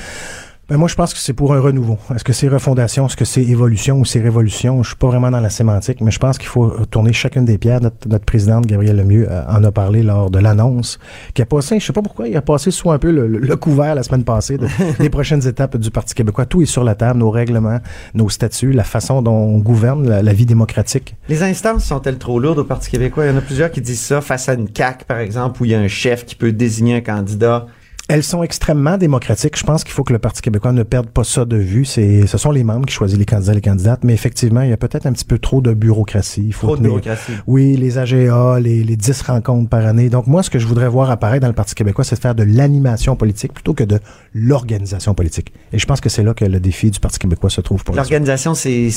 [0.68, 1.96] Ben moi, je pense que c'est pour un renouveau.
[2.12, 4.82] Est-ce que c'est refondation, est-ce que c'est évolution ou c'est révolution?
[4.82, 7.56] Je suis pas vraiment dans la sémantique, mais je pense qu'il faut tourner chacune des
[7.56, 7.80] pierres.
[7.80, 10.98] Notre, notre présidente, Gabrielle Lemieux, euh, en a parlé lors de l'annonce,
[11.34, 13.38] qui a passé, je sais pas pourquoi, il a passé sous un peu le, le-
[13.38, 14.66] le couvert la semaine passée de-
[14.98, 16.46] des prochaines étapes du Parti québécois.
[16.46, 17.78] Tout est sur la table, nos règlements,
[18.14, 21.14] nos statuts, la façon dont on gouverne la, la vie démocratique.
[21.28, 23.26] Les instances sont-elles trop lourdes au Parti québécois?
[23.26, 25.64] Il y en a plusieurs qui disent ça face à une CAQ, par exemple, où
[25.64, 27.66] il y a un chef qui peut désigner un candidat
[28.08, 29.58] Elles sont extrêmement démocratiques.
[29.58, 31.84] Je pense qu'il faut que le Parti québécois ne perde pas ça de vue.
[31.84, 34.70] C'est, ce sont les membres qui choisissent les candidats et les candidates, mais effectivement, il
[34.70, 36.44] y a peut-être un petit peu trop de bureaucratie.
[36.46, 37.32] Il faut Trop de bureaucratie.
[37.46, 40.08] Oui, les AGA, les, les 10 rencontres par année.
[40.08, 42.34] Donc moi, ce que je voudrais voir apparaître dans le Parti québécois, c'est de faire
[42.34, 43.98] de l'animation politique plutôt que de
[44.34, 45.52] l'organisation politique.
[45.72, 47.96] Et je pense que c'est là que le défi du Parti québécois se trouve pour.
[47.96, 48.88] L'organisation, c'est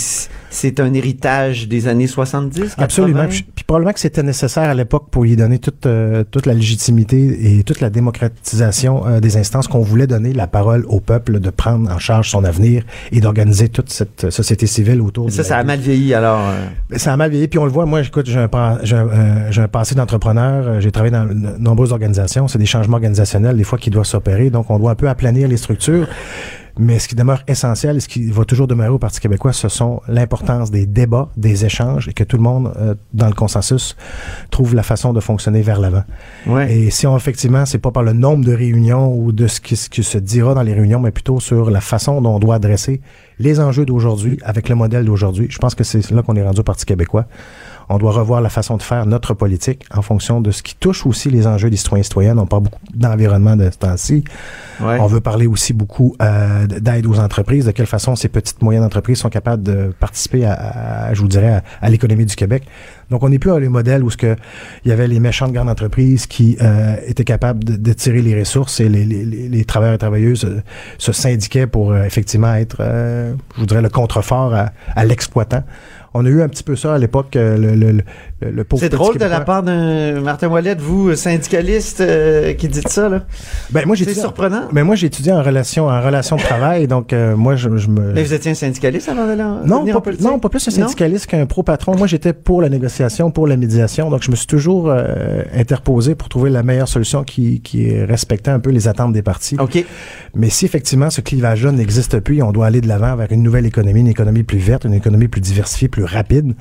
[0.49, 2.83] c'est un héritage des années 70, 80.
[2.83, 3.27] Absolument.
[3.27, 6.53] Puis, puis probablement que c'était nécessaire à l'époque pour y donner toute, euh, toute la
[6.53, 11.39] légitimité et toute la démocratisation euh, des instances qu'on voulait donner la parole au peuple
[11.39, 15.43] de prendre en charge son avenir et d'organiser toute cette société civile autour de ça,
[15.43, 16.39] ça a mal vieilli, alors.
[16.49, 17.85] euh, Mais Ça a mal vieilli, puis on le voit.
[17.85, 18.49] Moi, écoute, j'ai un,
[18.83, 20.67] j'ai un, euh, passé d'entrepreneur.
[20.67, 22.47] euh, J'ai travaillé dans de nombreuses organisations.
[22.47, 24.49] C'est des changements organisationnels, des fois, qui doivent s'opérer.
[24.49, 26.07] Donc, on doit un peu aplanir les structures.
[26.79, 29.67] Mais ce qui demeure essentiel et ce qui va toujours demeurer au Parti québécois, ce
[29.67, 33.97] sont l'importance des débats, des échanges et que tout le monde, euh, dans le consensus,
[34.49, 36.03] trouve la façon de fonctionner vers l'avant.
[36.47, 36.73] ouais.
[36.73, 39.75] Et si on, effectivement, c'est pas par le nombre de réunions ou de ce qui,
[39.75, 42.55] ce qui se dira dans les réunions, mais plutôt sur la façon dont on doit
[42.55, 43.01] adresser
[43.39, 45.47] les enjeux d'aujourd'hui avec le modèle d'aujourd'hui.
[45.49, 47.25] Je pense que c'est là qu'on est rendu au Parti québécois.
[47.91, 51.05] On doit revoir la façon de faire notre politique en fonction de ce qui touche
[51.07, 52.37] aussi les enjeux des citoyens et citoyennes.
[52.39, 54.23] On parle beaucoup d'environnement de ce temps-ci.
[54.79, 54.99] ouais.
[54.99, 58.83] On veut parler aussi beaucoup euh, d'aide aux entreprises, de quelle façon ces petites moyennes
[58.83, 62.63] entreprises sont capables de participer à, à- je vous dirais, à, à l'économie du Québec.
[63.09, 64.35] Donc, on n'est plus à les modèles où ce que
[64.85, 68.37] il y avait les méchantes grandes entreprises qui euh, étaient capables de, de tirer les
[68.39, 70.61] ressources et les, les, les- les travailleurs et travailleuses euh,
[70.99, 75.63] se syndiquaient pour euh, effectivement être, euh, je voudrais, le contrefort à, à l'exploitant.
[76.13, 77.91] On a eu un petit peu ça à l'époque, euh, le, le,
[78.41, 82.67] le, le pauvre C'est drôle de la part d'un Martin Wallet, vous, syndicaliste, euh, qui
[82.67, 83.23] dites ça, là.
[83.71, 84.63] Ben, moi, C'est surprenant.
[84.71, 87.87] Mais moi, j'ai étudié en relation, en relation de travail, donc euh, moi, je, je
[87.89, 88.13] me...
[88.13, 90.25] Mais vous étiez un syndicaliste avant de la- Non, pas, en politique?
[90.25, 91.95] non, pas plus un syndicaliste qu'un pro-patron.
[91.95, 94.09] Moi, j'étais pour la négociation, pour la médiation.
[94.09, 98.51] Donc, je me suis toujours euh, interposé pour trouver la meilleure solution qui, qui respectait
[98.51, 99.57] un peu les attentes des partis.
[99.59, 99.83] OK.
[100.35, 103.65] Mais si effectivement ce clivage-là n'existe plus, on doit aller de l'avant vers une nouvelle
[103.65, 106.55] économie, une économie plus verte, une économie plus diversifiée, plus rapide.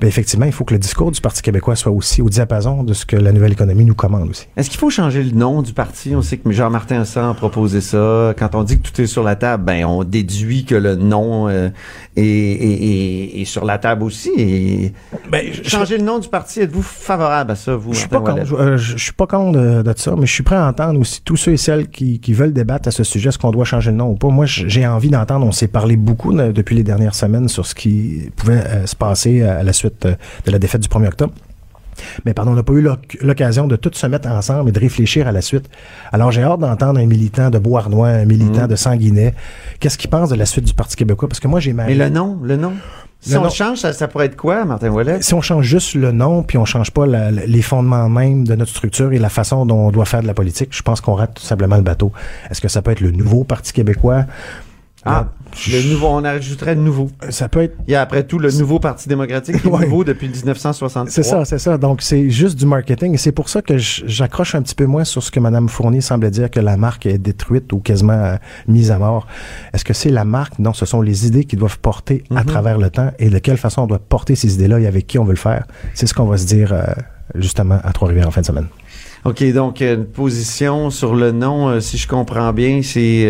[0.00, 2.94] Ben effectivement, il faut que le discours du Parti québécois soit aussi au diapason de
[2.94, 4.46] ce que la nouvelle économie nous commande aussi.
[4.56, 6.14] Est-ce qu'il faut changer le nom du parti?
[6.14, 8.32] On sait que Jean-Martin Hassan a proposé ça.
[8.38, 11.48] Quand on dit que tout est sur la table, ben on déduit que le nom
[11.48, 11.68] euh,
[12.16, 12.84] est, est-
[13.36, 14.30] est- est sur la table aussi.
[14.38, 14.92] Et
[15.32, 18.34] Ben, changer le nom du parti, êtes-vous favorable à ça, vous, Je suis pas Ouellet?
[18.42, 18.46] contre.
[18.46, 21.00] Je, euh, je- suis pas contre de, de ça, mais je suis prêt à entendre
[21.00, 23.64] aussi tous ceux et celles qui, qui veulent débattre à ce sujet, est-ce qu'on doit
[23.64, 24.28] changer le nom ou pas.
[24.28, 25.44] Moi, j'ai envie d'entendre.
[25.44, 28.94] On s'est parlé beaucoup euh, depuis les dernières semaines sur ce qui pouvait euh, se
[28.94, 30.14] passer à la suite euh,
[30.46, 31.32] de la défaite du 1er octobre.
[32.24, 34.78] Mais pardon, on n'a pas eu l'oc- l'occasion de tout se mettre ensemble et de
[34.78, 35.68] réfléchir à la suite.
[36.12, 38.68] Alors j'ai hâte d'entendre un militant de Beauharnois, un militant Mhm.
[38.68, 39.34] de Sanguinet.
[39.80, 41.28] Qu'est-ce qu'il pense de la suite du Parti québécois?
[41.28, 41.86] Parce que moi, j'ai ma...
[41.86, 42.72] Mais le nom, le nom?
[43.20, 43.50] Si Le on nom.
[43.50, 45.22] change, ça, ça pourrait être quoi, Martin Ouellet?
[45.22, 48.54] si on change juste le nom, puis on change pas la- les fondements même de
[48.54, 51.14] notre structure et la façon dont on doit faire de la politique, je pense qu'on
[51.14, 52.12] rate tout simplement le bateau.
[52.48, 54.24] Est-ce que ça peut être le nouveau Parti québécois?
[55.08, 55.28] Ah,
[55.72, 57.10] le nouveau, on ajouterait le nouveau.
[57.30, 57.74] Ça peut être...
[57.86, 59.84] Il y a après tout le nouveau Parti démocratique qui est Ouais.
[59.86, 61.10] nouveau depuis 1963.
[61.10, 61.78] C'est ça, c'est ça.
[61.78, 63.14] Donc, c'est juste du marketing.
[63.14, 66.00] Et c'est pour ça que j'accroche un petit peu moins sur ce que Mme Fournier
[66.02, 69.26] semble dire que la marque est détruite ou quasiment euh, mise à mort.
[69.72, 70.58] Est-ce que c'est la marque?
[70.58, 72.46] Non, ce sont les idées qui doivent porter à Mhm.
[72.46, 75.18] travers le temps et de quelle façon on doit porter ces idées-là et avec qui
[75.18, 75.64] on veut le faire?
[75.94, 76.82] C'est ce qu'on va se dire euh,
[77.34, 78.66] justement à Trois-Rivières en fin de semaine.
[79.24, 83.24] OK, donc une position sur le nom, euh, si je comprends bien, c'est...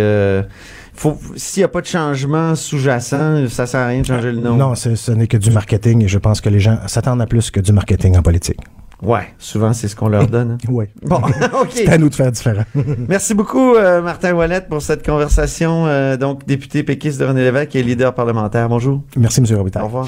[0.99, 4.41] faut S'il n'y a pas de changement sous-jacent, ça sert à rien de changer le
[4.41, 4.55] nom.
[4.57, 7.27] Non, c'est- ce n'est que du marketing et je pense que les gens s'attendent à
[7.27, 8.59] plus que du marketing en politique.
[9.01, 10.53] Ouais, souvent c'est ce qu'on leur donne.
[10.53, 10.59] hein.
[10.69, 10.87] Oui.
[11.03, 11.21] Bon,
[11.71, 11.89] C'est OK.
[11.89, 12.65] à nous de faire différent.
[13.09, 15.87] Merci beaucoup, euh, Martin Ouellet, pour cette conversation.
[15.87, 18.69] euh, donc, député péquiste de René Lévesque et leader parlementaire.
[18.69, 19.01] Bonjour.
[19.17, 19.47] Merci, M.
[19.55, 19.85] Au Robitaille.
[19.85, 20.07] revoir.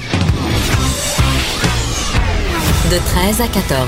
[2.89, 3.87] De 13 à 14.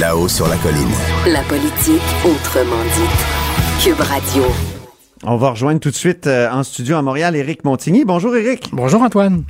[0.00, 0.88] Là-haut sur la colline.
[1.26, 3.84] La politique autrement dite.
[3.84, 4.42] Cube Radio.
[5.24, 8.04] On va rejoindre tout de suite euh, en studio à Montréal Éric Montigny.
[8.04, 8.70] Bonjour Éric.
[8.72, 9.44] Bonjour Antoine.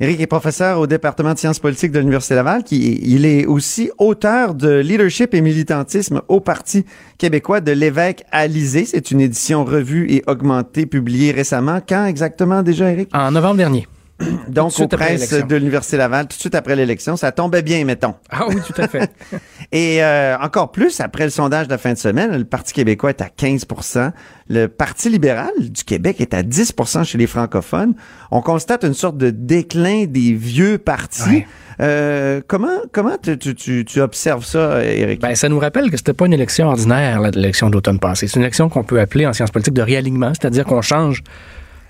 [0.00, 2.62] Éric est professeur au département de sciences politiques de l'Université Laval.
[2.62, 6.84] Qui, il est aussi auteur de Leadership et militantisme au Parti
[7.16, 8.84] québécois de l'évêque Alizé.
[8.84, 11.80] C'est une édition revue et augmentée publiée récemment.
[11.88, 13.08] Quand exactement déjà, Éric?
[13.14, 13.88] En novembre dernier.
[14.48, 15.46] Donc, presses l'élection.
[15.46, 17.16] de l'Université Laval, tout de suite après l'élection.
[17.16, 18.14] Ça tombait bien, mettons.
[18.30, 19.10] Ah oui, tout à fait.
[19.72, 23.10] Et euh, encore plus, après le sondage de la fin de semaine, le Parti québécois
[23.10, 24.12] est à 15%
[24.48, 27.94] Le Parti libéral du Québec est à 10% chez les francophones.
[28.30, 31.28] On constate une sorte de déclin des vieux partis.
[31.28, 31.46] Ouais.
[31.80, 35.20] Euh, comment comment tu, tu, tu, tu observes ça, Éric?
[35.20, 38.26] ben, ça nous rappelle que c'était pas une élection ordinaire, l'élection d'automne passé.
[38.26, 41.22] C'est une élection qu'on peut appeler en sciences politiques de réalignement, c'est-à-dire qu'on change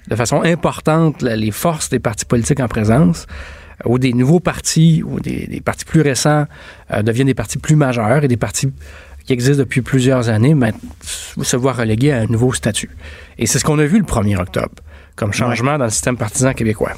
[0.09, 3.27] de façon importante les forces des partis politiques en présence,
[3.85, 6.47] euh, ou des nouveaux partis, ou des, des partis plus récents
[6.93, 8.73] euh, deviennent des partis plus majeurs et des partis
[9.25, 12.89] qui existe depuis plusieurs années, mais se voit relégué à un nouveau statut.
[13.37, 14.75] Et c'est ce qu'on a vu le 1er octobre,
[15.17, 16.93] comme changement dans le système partisan québécois.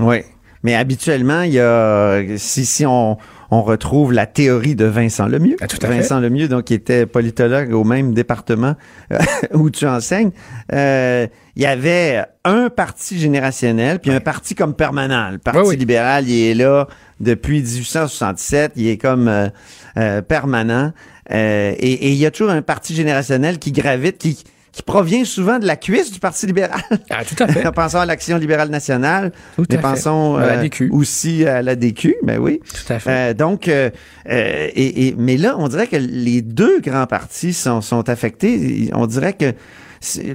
[0.00, 0.22] Oui.
[0.64, 3.16] Mais habituellement, il y a, si, si on,
[3.50, 5.56] on retrouve la théorie de Vincent Lemieux.
[5.60, 5.96] Ah, tout à fait.
[5.98, 8.74] Vincent Lemieux, donc, qui était politologue au même département
[9.12, 9.18] euh,
[9.54, 10.30] où tu enseignes.
[10.72, 15.30] Euh, il y avait un parti générationnel, puis un parti comme permanent.
[15.30, 15.76] Le Parti oui.
[15.76, 16.86] libéral, il est là
[17.20, 18.72] depuis 1867.
[18.76, 19.48] Il est comme euh,
[19.96, 20.92] euh, permanent.
[21.32, 24.44] Euh, et, et il y a toujours un parti générationnel qui gravite, qui,
[24.76, 26.82] qui provient souvent de la cuisse du Parti libéral.
[27.08, 27.72] Ah, tout à fait.
[27.74, 29.32] pensons à l'Action libérale nationale.
[29.56, 29.82] Tout mais à fait.
[29.82, 30.90] pensons À la euh, DQ.
[30.92, 32.60] aussi à la DQ, ben oui.
[32.62, 33.10] Tout à fait.
[33.10, 33.88] Euh, donc, euh,
[34.28, 38.90] euh, et, et- mais là, on dirait que les deux grands partis sont, sont affectés.
[38.92, 39.54] On dirait que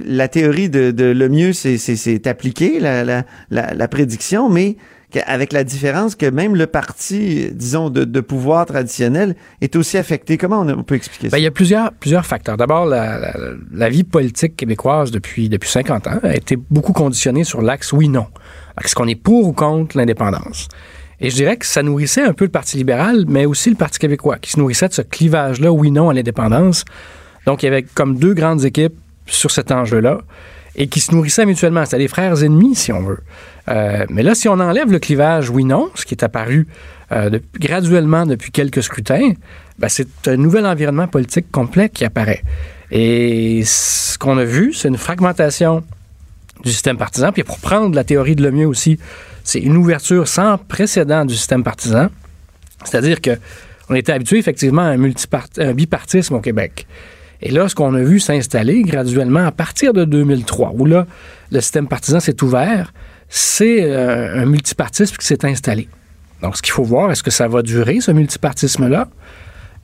[0.06, 4.76] la théorie de, de le mieux, c'est, appliqué, la, la, la, la prédiction, mais
[5.20, 10.38] avec la différence que même le parti, disons, de, de pouvoir traditionnel est aussi affecté.
[10.38, 11.36] Comment on, on peut expliquer ça?
[11.36, 12.56] Ben, il y a plusieurs, plusieurs facteurs.
[12.56, 13.34] D'abord, la, la-
[13.72, 18.26] la vie politique québécoise depuis, depuis 50 ans a été beaucoup conditionnée sur l'axe oui-non.
[18.82, 20.68] Est-ce qu'on est pour ou contre l'indépendance?
[21.20, 23.98] Et je dirais que ça nourrissait un peu le Parti libéral, mais aussi le Parti
[23.98, 26.84] québécois, qui se nourrissait de ce clivage-là, oui-non à l'indépendance.
[27.46, 28.94] Donc, il y avait comme deux grandes équipes
[29.26, 30.18] sur cet enjeu-là
[30.76, 31.84] et qui se nourrissaient mutuellement.
[31.84, 33.20] C'était des frères ennemis, si on veut.
[33.68, 36.66] Euh, mais là, si on enlève le clivage oui-non, ce qui est apparu
[37.12, 39.32] euh, graduellement depuis quelques scrutins,
[39.78, 42.42] ben, c'est un nouvel environnement politique complet qui apparaît.
[42.90, 45.82] Et ce qu'on a vu, c'est une fragmentation
[46.64, 47.32] du système partisan.
[47.32, 48.98] Puis pour prendre la théorie de Lemieux aussi,
[49.44, 52.08] c'est une ouverture sans précédent du système partisan.
[52.84, 53.38] C'est-à-dire que
[53.88, 56.86] on était habitué effectivement à un bipartisme au Québec.
[57.42, 61.06] Et là, ce qu'on a vu s'installer graduellement à partir de 2003, où là,
[61.50, 62.92] le système partisan s'est ouvert,
[63.28, 65.88] c'est euh, un multipartisme qui s'est installé.
[66.42, 69.08] Donc, ce qu'il faut voir, est-ce que ça va durer, ce multipartisme-là?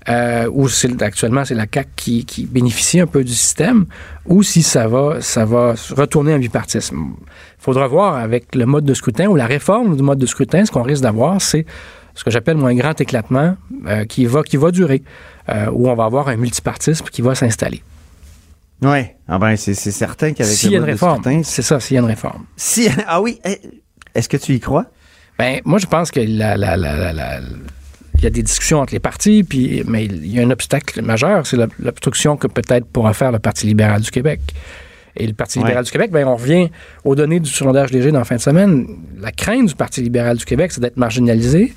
[0.09, 0.69] Euh, ou
[1.01, 3.85] actuellement c'est la CAQ qui, bénéficie un peu du système,
[4.25, 6.97] ou si ça va, ça va retourner en bipartisme.
[6.99, 10.65] Il faudra voir avec le mode de scrutin ou la réforme du mode de scrutin,
[10.65, 11.67] ce qu'on risque d'avoir, c'est
[12.15, 15.03] ce que j'appelle un grand éclatement euh, qui, va, durer,
[15.73, 17.83] où on va avoir un multipartisme qui va s'installer.
[18.83, 21.99] Oui, ah ben, c'est, certain qu'avec S'il y a une réforme, c'est ça, s'il y
[21.99, 22.45] a une réforme.
[22.57, 23.59] si, ah oui, eh,
[24.15, 24.87] est-ce que tu y crois?
[25.39, 27.41] Ben, moi, je pense que la, la- la- la- la-
[28.17, 31.03] il y a des discussions entre les partis, puis, mais il y a un obstacle
[31.03, 34.41] majeur, c'est l'ob- l'obstruction que peut-être pourra faire le Parti libéral du Québec.
[35.17, 35.65] Et le Parti Ouais.
[35.65, 36.71] libéral du Québec, ben, on revient
[37.05, 38.87] aux données du sondage léger dans la fin de semaine.
[39.21, 41.73] La crainte du Parti libéral du Québec, c'est d'être marginalisé.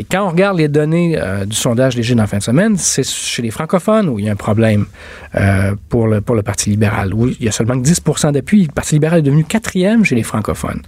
[0.00, 2.76] Et quand on regarde les données euh, du sondage léger dans la fin de semaine,
[2.76, 4.86] c'est chez les francophones où il y a un problème
[5.34, 8.66] euh, pour, le, pour le Parti libéral, où il y a seulement que 10% d'appui.
[8.66, 10.82] Le Parti libéral est devenu quatrième chez les francophones.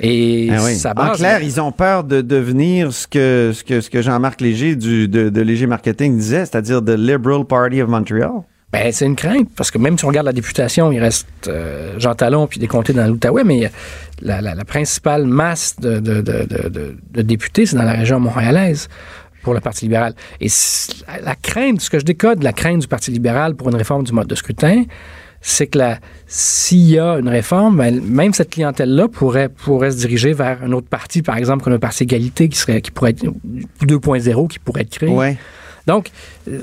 [0.00, 0.74] Et Ah oui.
[0.76, 4.02] ça En base- clair, ils ont peur de devenir ce que, ce que, ce que
[4.02, 8.42] Jean-Marc Léger du, de, de Léger Marketing disait, c'est-à-dire the Liberal Party of Montreal.
[8.72, 11.98] Ben, c'est une crainte, parce que même si on regarde la députation, il reste euh,
[11.98, 13.70] Jean Talon puis des comtés dans l'Outaouais, mais
[14.22, 16.00] la, la- principale masse de,
[17.22, 18.88] députés, c'est dans la région montréalaise
[19.42, 20.14] pour le Parti libéral.
[20.40, 20.48] Et
[21.06, 24.04] la, la crainte, ce que je décode, la crainte du Parti libéral pour une réforme
[24.04, 24.84] du mode de scrutin,
[25.44, 25.78] c'est que
[26.26, 30.72] s'il y a une réforme, ben, même cette clientèle-là pourrait, pourrait se diriger vers un
[30.72, 33.24] autre parti, par exemple, comme le Parti égalité, qui, serait, qui pourrait être
[33.82, 35.10] 2.0, qui pourrait être créé.
[35.86, 36.10] Donc,
[36.48, 36.60] euh,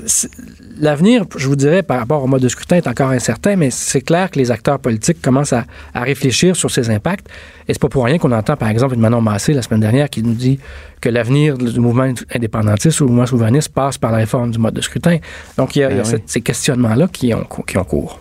[0.78, 4.00] l'avenir, je vous dirais, par rapport au mode de scrutin est encore incertain, mais c'est
[4.00, 7.26] clair que les acteurs politiques commencent à, à réfléchir sur ces impacts.
[7.68, 10.08] Et c'est pas pour rien qu'on entend, par exemple, une Manon Massé la semaine dernière
[10.08, 10.58] qui nous dit
[11.00, 14.74] que l'avenir du mouvement indépendantiste ou du mouvement souverainiste passe par la réforme du mode
[14.74, 15.18] de scrutin.
[15.56, 16.08] Donc, il y a, il y a oui.
[16.08, 18.20] cette- ces questionnements-là qui ont, qui ont cours.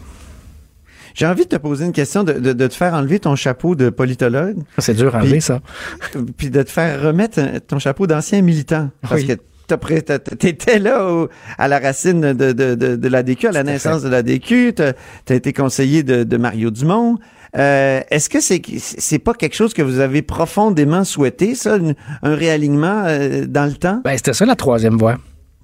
[1.16, 3.76] J'ai envie de te poser une question, de, de, de te faire enlever ton chapeau
[3.76, 5.60] de politologue, C'est dur à enlever, ça.
[6.38, 8.90] puis de te faire remettre un- ton chapeau d'ancien militant.
[9.02, 9.28] Parce Oui.
[9.28, 9.34] que
[9.78, 14.02] t'étais là au- à la racine de, de, de, de la DQ, à la naissance
[14.04, 14.92] de la DQ, t'as
[15.30, 17.18] as été conseiller de, de Mario Dumont.
[17.58, 21.78] Euh, Est-ce que c'est c'est pas quelque chose que vous avez profondément souhaité, ça,
[22.22, 24.02] un réalignement euh, dans le temps?
[24.04, 25.18] Ben, c'était ça la troisième voie.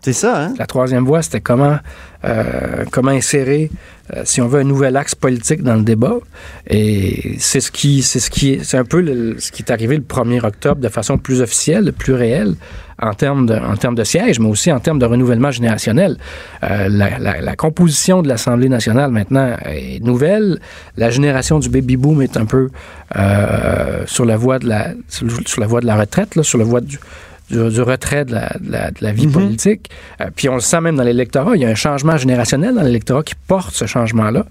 [0.06, 0.54] C'est ça, hein?
[0.60, 1.80] La troisième voie, c'était comment,
[2.26, 3.72] euh, comment insérer,
[4.16, 6.18] euh, si on veut, un nouvel axe politique dans le débat.
[6.70, 9.04] Et c'est ce qui, c'est ce qui, est- c'est un peu
[9.40, 12.54] ce qui est arrivé le 1er octobre de façon plus officielle, plus réelle,
[13.02, 16.18] en termes de, en termes de mais aussi en termes de renouvellement générationnel.
[16.62, 20.60] Euh, la, composition de l'Assemblée nationale maintenant est nouvelle.
[20.98, 22.70] La génération du baby boom est un peu
[24.06, 26.82] sur la voie de la, sur la voie de la retraite, là, sur la voie
[26.82, 27.00] du
[27.50, 29.34] du, du retrait de la, de la- de la vie Mhm.
[29.34, 29.90] politique.
[30.22, 31.56] Euh, puis on le sent même dans l'électorat.
[31.56, 34.46] Il y a un changement générationnel dans l'électorat qui porte ce changement-là.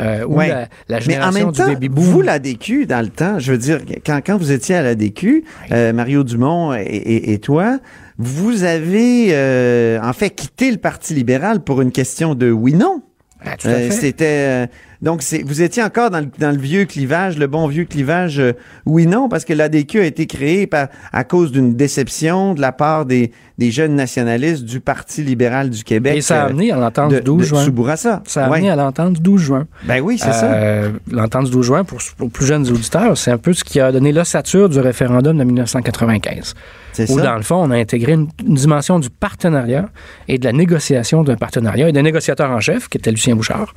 [0.00, 0.48] Euh, Ouais.
[0.48, 2.04] la, la Mais en même du temps, baby boom.
[2.04, 4.94] vous, la DQ, dans le temps, je veux dire, quand, quand vous étiez à la
[4.96, 7.78] DQ, euh, Mario Dumont et, et- et toi,
[8.18, 13.02] vous avez euh, en fait quitté le Parti libéral pour une question de oui-non.
[13.46, 13.56] Ah.
[13.90, 14.68] C'était
[15.04, 18.52] donc vous étiez encore dans le, dans le vieux clivage, le bon vieux clivage euh,
[18.86, 22.72] oui non parce que l'ADQ a été créé par, à cause d'une déception de la
[22.72, 26.16] part des, des jeunes nationalistes du Parti libéral du Québec.
[26.16, 27.64] Et ça a euh, amené à l'entente du 12 de juin.
[27.64, 28.22] Soubourassa.
[28.26, 28.56] Ça a Ouais.
[28.56, 29.66] amené à l'entente du 12 juin.
[29.84, 30.52] Ben oui, c'est ça.
[30.52, 33.78] Euh, L'entente du 12 juin, pour, pour plus jeunes auditeurs, c'est un peu ce qui
[33.80, 36.54] a donné l'ossature du référendum de 1995.
[36.98, 37.22] Où, ça.
[37.24, 39.88] dans le fond, on a intégré une, une dimension du partenariat
[40.28, 43.74] et de la négociation d'un partenariat et d'un négociateur en chef, qui était Lucien Bouchard,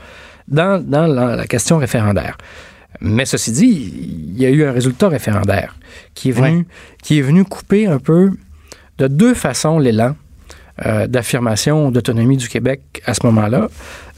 [0.47, 2.37] dans, dans la, la question référendaire.
[3.01, 3.93] Mais ceci dit,
[4.33, 5.75] il y a eu un résultat référendaire
[6.13, 6.65] qui est venu, Ouais.
[7.03, 8.31] qui est venu couper un peu
[8.97, 10.15] de deux façons l'élan
[10.85, 13.67] euh, d'affirmation d'autonomie du Québec à ce moment-là.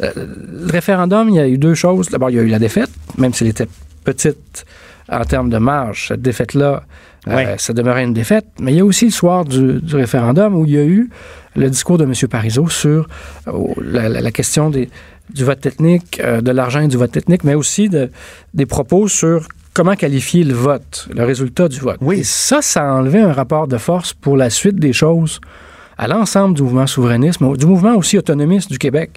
[0.01, 2.09] Euh, le référendum, il y a eu deux choses.
[2.09, 3.67] D'abord, il y a eu la défaite, même s'elle était
[4.03, 4.65] petite
[5.09, 6.09] en termes de marge.
[6.09, 6.83] Cette défaite-là,
[7.27, 8.45] euh, ça demeurait une défaite.
[8.59, 11.09] Mais il y a aussi le soir du, du référendum où il y a eu
[11.55, 12.13] le discours de M.
[12.29, 13.07] Parizeau sur
[13.47, 13.51] euh,
[13.81, 14.89] la, la- la question des,
[15.33, 18.09] du vote technique, euh, de l'argent et du vote technique, mais aussi de-
[18.53, 21.97] des propos sur comment qualifier le vote, le résultat du vote.
[22.01, 22.19] Oui.
[22.19, 25.39] Et ça, ça a enlevé un rapport de force pour la suite des choses
[25.97, 29.11] à l'ensemble du mouvement souverainisme, du mouvement aussi autonomiste du Québec.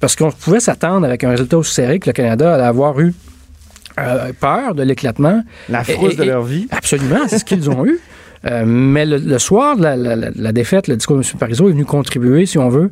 [0.00, 3.12] Parce qu'on pouvait s'attendre avec un résultat aussi serré que le Canada allait avoir eu
[3.98, 5.42] euh, peur de l'éclatement.
[5.68, 6.66] La frousse Et- de leur vie.
[6.70, 7.98] Absolument, c'est ce qu'ils ont eu.
[8.46, 11.38] Euh, mais le, le soir de la, la- la- défaite, le discours de M.
[11.38, 12.90] Parizeau est venu contribuer, si on veut,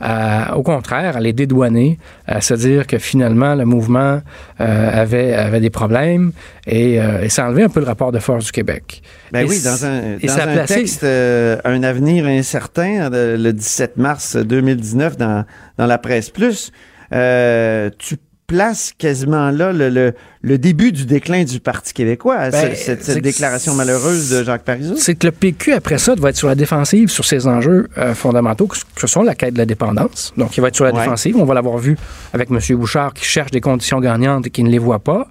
[0.00, 4.22] à- au contraire, à les dédouaner, à se dire que finalement, le mouvement
[4.62, 6.32] euh, avait, avait des problèmes
[6.66, 9.02] et, euh, et ça a enlevé un peu le rapport de force du Québec.
[9.30, 13.12] Ben Et oui, dans un, et dans ça un placé- texte, euh, un avenir incertain,
[13.12, 15.44] euh, le 17 mars 2019 dans,
[15.76, 16.72] dans la presse plus,
[17.12, 18.16] euh, tu
[18.46, 23.74] places quasiment là le, le, le début du déclin du Parti québécois, Ben, cette, déclaration
[23.74, 24.96] malheureuse de Jacques Parizeau.
[24.96, 28.14] C'est que le PQ, après ça, doit être sur la défensive sur ces enjeux euh,
[28.14, 30.32] fondamentaux que, que sont la quête de la dépendance.
[30.36, 31.00] Donc, il va être sur la Ouais.
[31.00, 31.36] défensive.
[31.36, 31.96] On va l'avoir vu
[32.32, 32.58] avec M.
[32.76, 35.28] Bouchard qui cherche des conditions gagnantes et qui ne les voit pas.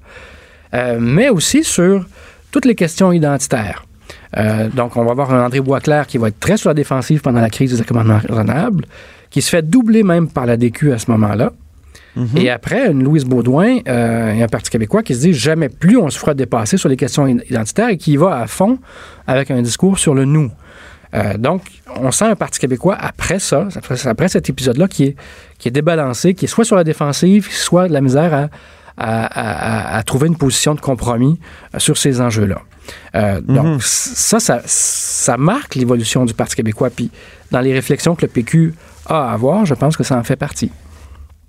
[0.73, 2.05] Euh, mais aussi sur
[2.51, 3.85] toutes les questions identitaires.
[4.37, 7.21] Euh, donc, on va avoir un André Boisclair qui va être très sur la défensive
[7.21, 8.85] pendant la crise des accommodements raisonnables,
[9.29, 11.53] qui se fait doubler même par la DQ à ce moment-là.
[12.35, 15.97] Et après, une Louise Baudouin euh, et un Parti québécois qui se dit jamais plus
[15.97, 18.77] on se fera dépasser sur les questions identitaires et qui y va à fond
[19.25, 20.51] avec un discours sur le nous.
[21.15, 21.61] Euh, donc,
[21.95, 25.15] on sent un Parti québécois après ça, après, après cet épisode-là, qui est,
[25.57, 28.49] qui est débalancé, qui est soit sur la défensive, soit de la misère à,
[28.97, 31.39] à, à- à trouver une position de compromis
[31.73, 32.61] euh, sur ces enjeux-là.
[33.15, 36.89] Euh, Donc, ça, ça, ça marque l'évolution du Parti québécois.
[36.89, 37.09] Puis,
[37.51, 38.73] dans les réflexions que le PQ
[39.07, 40.71] a à avoir, je pense que ça en fait partie.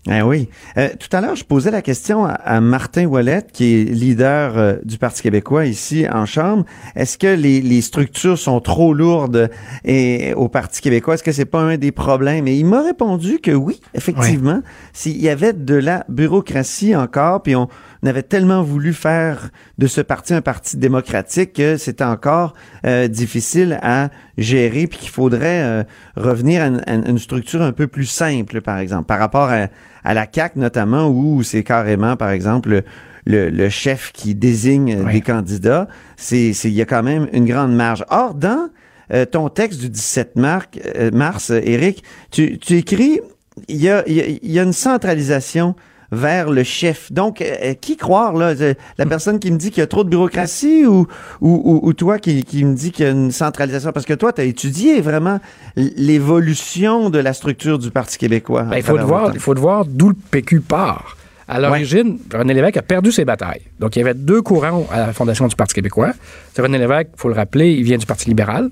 [0.06, 0.50] Ah oui.
[0.76, 4.58] Euh, tout à l'heure, je posais la question à, à Martin Ouellette, qui est leader
[4.58, 6.66] euh, du Parti québécois ici en Chambre.
[6.94, 9.48] Est-ce que les, les structures sont trop lourdes
[9.82, 11.14] et, au Parti québécois?
[11.14, 12.46] Est-ce que c'est pas un des problèmes?
[12.48, 14.60] Et il m'a répondu que oui, effectivement.
[14.92, 17.68] S'il y avait de la bureaucratie encore, puis on
[18.06, 22.54] avait tellement voulu faire de ce parti un parti démocratique que c'était encore
[22.86, 25.82] euh, difficile à gérer, puis qu'il faudrait euh,
[26.16, 29.68] revenir à une, à une structure un peu plus simple, par exemple, par rapport à,
[30.04, 32.82] à la CAC notamment, où c'est carrément, par exemple,
[33.26, 35.12] le, chef qui désigne euh, Oui.
[35.14, 35.88] des candidats.
[36.16, 38.04] C'est, il y a quand même une grande marge.
[38.10, 38.68] Or, dans
[39.12, 43.20] euh, ton texte du 17 mars, euh, mars Éric, tu, tu écris,
[43.68, 45.74] il y a, il y a- il y a une centralisation
[46.14, 47.12] vers le chef.
[47.12, 48.54] Donc, euh, qui croire, là?
[48.60, 51.06] Euh, La personne qui me dit qu'il y a trop de bureaucratie ou,
[51.40, 53.92] ou, ou- ou toi qui, qui me dit qu'il y a une centralisation?
[53.92, 55.40] Parce que toi, tu as étudié vraiment
[55.76, 58.62] l'évolution de la structure du Parti québécois.
[58.62, 61.16] Ben, il, faut voir, faut voir d'où le PQ part.
[61.46, 63.60] À l'origine, René Lévesque a perdu ses batailles.
[63.78, 66.12] Donc, il y avait deux courants à la fondation du Parti québécois.
[66.56, 68.70] René Lévesque, il faut le rappeler, il vient du Parti libéral.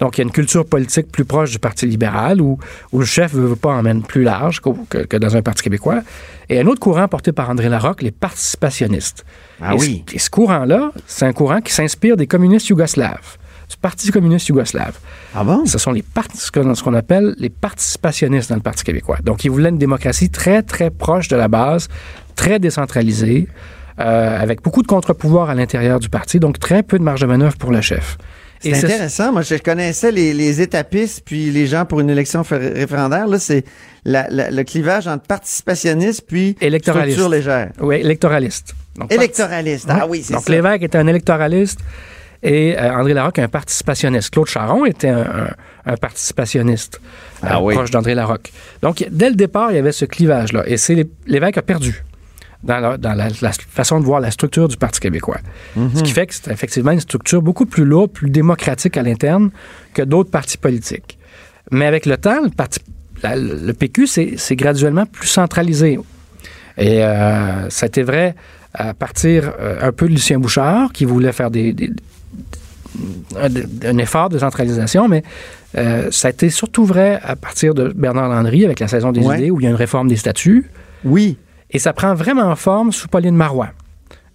[0.00, 2.58] Donc, il y a une culture politique plus proche du Parti libéral où,
[2.92, 6.00] où le chef ne veut pas emmène plus large que, que dans un Parti québécois.
[6.48, 9.24] Et un autre courant porté par André Larocque, les participationnistes.
[9.60, 10.04] Ah et ce- oui.
[10.12, 13.38] et ce courant-là, c'est un courant qui s'inspire des communistes yougoslaves,
[13.70, 14.98] du Parti communiste yougoslave.
[15.34, 15.64] Ah bon?
[15.66, 19.18] Ce sont les ce ce qu'on appelle les participationnistes dans le Parti québécois.
[19.22, 21.88] Donc, ils voulaient une démocratie très, très proche de la base,
[22.34, 23.48] très décentralisée,
[24.00, 27.26] euh, avec beaucoup de contre-pouvoirs à l'intérieur du parti, donc très peu de marge de
[27.26, 28.16] manœuvre pour le chef.
[28.62, 29.32] C'est intéressant.
[29.32, 33.26] Moi, je connaissais les, les étapistes puis les gens pour une élection fé- référendaire.
[33.26, 33.64] Là, c'est
[34.04, 37.18] la- la- le clivage entre participationnistes puis Électoraliste.
[37.18, 37.70] structure légère.
[37.80, 38.74] Oui, électoraliste.
[38.96, 39.86] Donc, parti- Électoraliste.
[39.88, 40.52] Ah oui, c'est Donc, ça.
[40.52, 41.80] Lévesque était un électoraliste
[42.42, 44.30] et euh, André Larocque un participationniste.
[44.30, 45.50] Claude Charon était un, un-
[45.92, 47.00] un participationniste
[47.42, 47.74] Ah euh, oui.
[47.74, 48.52] proche d'André Larocque.
[48.82, 50.62] Donc, dès le départ, il y avait ce clivage-là.
[50.66, 52.02] Et c'est Lévesque a perdu.
[52.62, 55.38] Dans, la, dans la- la façon de voir la structure du Parti québécois.
[55.94, 59.50] Ce qui fait que c'est effectivement une structure beaucoup plus lourde, plus démocratique à l'interne
[59.94, 61.18] que d'autres partis politiques.
[61.70, 62.80] Mais avec le temps, le, parti,
[63.22, 65.98] la- le PQ, c'est c'est graduellement plus centralisé.
[66.78, 68.34] Et euh, ça a été vrai
[68.74, 71.90] à partir euh, un peu de Lucien Bouchard, qui voulait faire des, des-
[73.40, 73.48] un,
[73.88, 75.22] un effort de centralisation, mais
[75.76, 79.20] euh, ça a été surtout vrai à partir de Bernard Landry avec la saison des
[79.20, 79.38] Ouais.
[79.38, 80.70] idées, où il y a une réforme des statuts.
[81.04, 81.36] Oui.
[81.72, 83.68] Et ça prend vraiment forme sous Pauline Marois.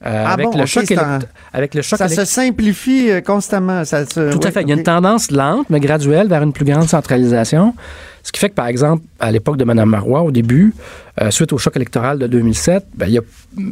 [0.06, 3.22] Euh, Ah avec, bon, le choc un- élect- avec le choc Ça se simplifie euh,
[3.22, 3.84] constamment.
[3.84, 4.62] Ça se- Tout à oui, fait.
[4.62, 7.74] Il y a une tendance lente, mais graduelle vers une plus grande centralisation.
[8.22, 10.74] Ce qui fait que, par exemple, à l'époque de Mme Marois, au début,
[11.22, 13.22] euh, suite au choc électoral de 2007, ben, il y a-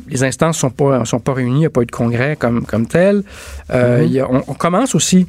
[0.09, 2.35] les instances ne sont pas, sont pas réunies, il n'y a pas eu de congrès
[2.37, 3.21] comme, comme tel.
[3.71, 5.27] Euh, il y a- on, on commence aussi,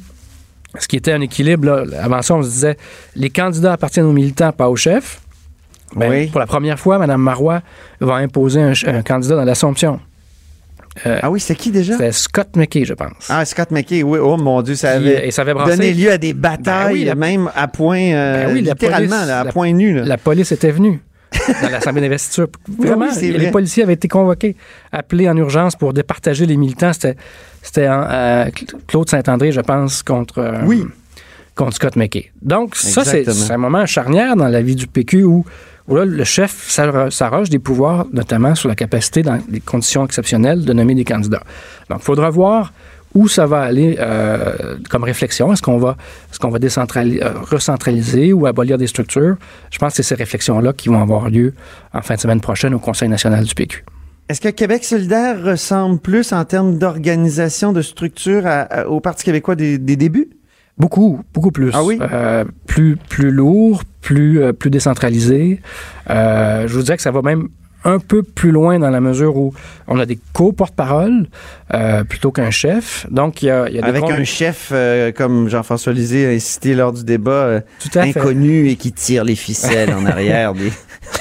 [0.79, 2.77] ce qui était un équilibre, là, avant ça, on se disait,
[3.15, 5.19] les candidats appartiennent aux militants, pas aux chefs.
[5.95, 6.27] Ben, Oui.
[6.27, 7.61] Pour la première fois, Mme Marois
[8.01, 9.99] va imposer un, candidat dans l'Assomption.
[11.05, 11.93] Euh, Ah oui, c'est qui déjà?
[11.93, 13.27] C'était Scott McKay, je pense.
[13.29, 14.17] Ah, Scott McKay, oui.
[14.19, 16.87] Oh mon Dieu, ça Qui- avait et ça avait brassé- donné lieu à des batailles,
[16.87, 19.51] Ben oui, la- même à point, euh, Ben oui, la littéralement, police- là, à la-
[19.51, 19.93] point nu.
[19.93, 20.03] Là.
[20.05, 20.99] La police était venue
[21.61, 22.47] dans l'Assemblée d'investiture.
[22.79, 24.55] Vraiment, oui, les policiers avaient été convoqués,
[24.91, 26.93] appelés en urgence pour départager les militants.
[26.93, 27.15] C'était,
[27.61, 28.45] c'était euh,
[28.87, 30.83] Claude Saint-André, je pense, contre, euh, Oui.
[31.57, 32.31] Contre Scott McKay.
[32.41, 35.45] Donc, ça, c'est, un moment charnière dans la vie du PQ où,
[35.89, 40.05] où là, le chef s'arro- s'arroge des pouvoirs, notamment sur la capacité, dans des conditions
[40.05, 41.43] exceptionnelles, de nommer des candidats.
[41.89, 42.71] Donc, il faudra voir
[43.15, 45.51] où ça va aller euh, comme réflexion.
[45.51, 45.97] Est-ce qu'on va,
[46.39, 49.37] qu'on euh, recentraliser ou abolir des structures?
[49.71, 51.53] Je pense que c'est ces réflexions-là qui vont avoir lieu
[51.93, 53.83] en fin de semaine prochaine au Conseil national du PQ.
[54.29, 59.23] Est-ce que Québec solidaire ressemble plus en termes d'organisation, de structure à- à- au Parti
[59.23, 60.29] québécois des, des débuts?
[60.77, 61.71] Beaucoup, beaucoup plus.
[61.73, 61.97] Ah oui?
[62.01, 65.59] Euh, plus, plus lourd, plus, euh, plus décentralisé.
[66.09, 67.47] Euh, je vous dirais que ça va même
[67.83, 69.53] un peu plus loin dans la mesure où
[69.87, 71.27] on a des co-porte-parole
[71.73, 73.07] euh, plutôt qu'un chef.
[73.11, 76.27] Donc, il y a, il y a des Avec un chef euh, comme Jean-François Lisée
[76.35, 78.19] a cité lors du débat, euh, Tout à fait.
[78.19, 80.53] inconnu et qui tire les ficelles en arrière.
[80.53, 80.71] Des...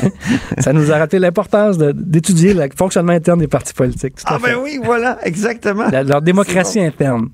[0.59, 4.17] Ça nous a rappelé l'importance d'étudier le fonctionnement interne des partis politiques.
[4.17, 4.53] Tout Ah fait.
[4.55, 5.89] ben oui, voilà, exactement.
[5.91, 7.29] La- leur démocratie interne.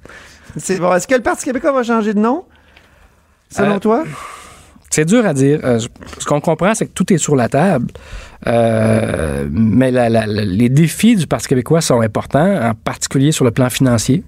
[0.57, 0.93] C'est bon.
[0.95, 2.45] Est-ce que le Parti québécois va changer de nom?
[3.51, 4.05] Selon Euh, toi?
[4.91, 5.61] C'est dur à dire.
[5.65, 5.79] Euh,
[6.19, 7.87] ce qu'on comprend, c'est que tout est sur la table.
[8.47, 13.45] Euh, mais la- la- la- les défis du Parti québécois sont importants, en particulier sur
[13.45, 14.23] le plan financier.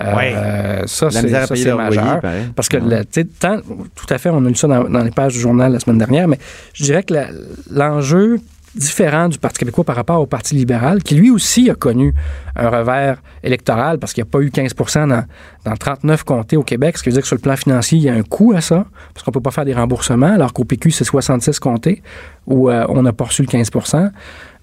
[0.00, 0.34] Euh, Ouais.
[0.86, 2.20] ça, c'est ça, loyer, majeur.
[2.56, 2.98] Parce que, Ouais.
[2.98, 3.60] le- tant-
[3.94, 5.98] tout à fait, on a lu ça dans, dans les pages du journal la semaine
[5.98, 6.38] dernière, mais
[6.72, 7.14] je dirais que
[7.70, 8.38] l'enjeu
[8.74, 12.14] différent du Parti québécois par rapport au Parti libéral, qui lui aussi a connu
[12.56, 15.24] un revers électoral parce qu'il n'y a pas eu 15 dans,
[15.64, 18.04] dans 39 comtés au Québec, ce qui veut dire que sur le plan financier, il
[18.04, 20.52] y a un coût à ça, parce qu'on ne peut pas faire des remboursements, alors
[20.52, 22.02] qu'au PQ, c'est 66 comtés
[22.46, 24.10] où euh, on n'a pas reçu le 15 ben,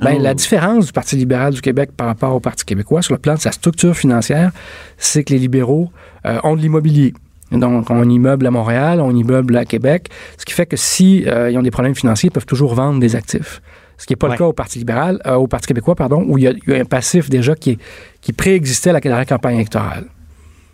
[0.03, 0.07] Oh.
[0.20, 3.36] La différence du Parti libéral du Québec par rapport au Parti québécois, sur le plan
[3.36, 4.51] de sa structure financière,
[4.97, 5.91] c'est que les libéraux
[6.26, 7.14] euh, ont de l'immobilier.
[7.51, 11.51] Donc, on immeuble à Montréal, on immeuble à Québec, ce qui fait que si euh,
[11.51, 13.62] ils ont des problèmes financiers, ils peuvent toujours vendre des actifs.
[14.01, 14.33] Ce qui n'est pas Ouais.
[14.33, 16.73] le cas au Parti libéral, euh, au Parti québécois, pardon, où il y, a, il
[16.73, 17.77] y a un passif déjà qui, est-
[18.19, 20.05] qui préexistait à la, dernière campagne électorale.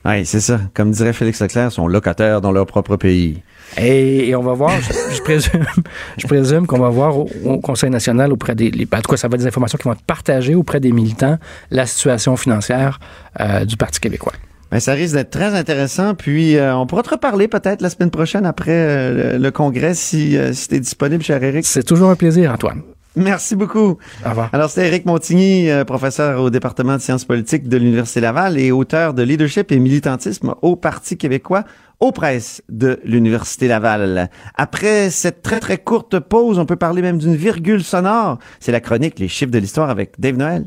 [0.05, 0.61] Oui, c'est ça.
[0.73, 3.41] Comme dirait Félix Leclerc, ils sont locataires dans leur propre pays.
[3.77, 5.65] Et, et on va voir, je, je présume,
[6.17, 9.17] je présume qu'on va voir au, au Conseil national auprès des, les- en tout cas,
[9.17, 11.37] ça va être des informations qui vont être partagées auprès des militants,
[11.69, 12.99] la situation financière
[13.41, 14.31] euh, du Parti québécois.
[14.71, 16.13] Ben, ça risque d'être très intéressant.
[16.15, 19.93] Puis, euh, on pourra te reparler peut-être la semaine prochaine après euh, le, le congrès
[19.93, 21.65] si, euh, si tu es disponible, cher Eric.
[21.65, 22.81] C'est toujours un plaisir, Antoine.
[23.17, 23.97] Merci beaucoup.
[24.23, 24.49] Au revoir.
[24.53, 28.71] Alors, c'était Éric Montigny, euh, professeur au département de sciences politiques de l'Université Laval et
[28.71, 31.63] auteur de leadership et militantisme au Parti québécois
[31.99, 34.29] aux presses de l'Université Laval.
[34.53, 38.37] Après cette très, très courte pause, on peut parler même d'une virgule sonore.
[38.59, 40.65] C'est la chronique Les chiffres de l'histoire avec Dave Noël.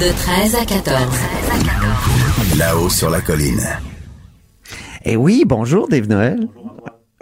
[0.00, 0.96] De 13 à 14.
[2.56, 3.66] Là-haut sur la colline.
[5.04, 6.48] Eh oui, bonjour Dave Noël.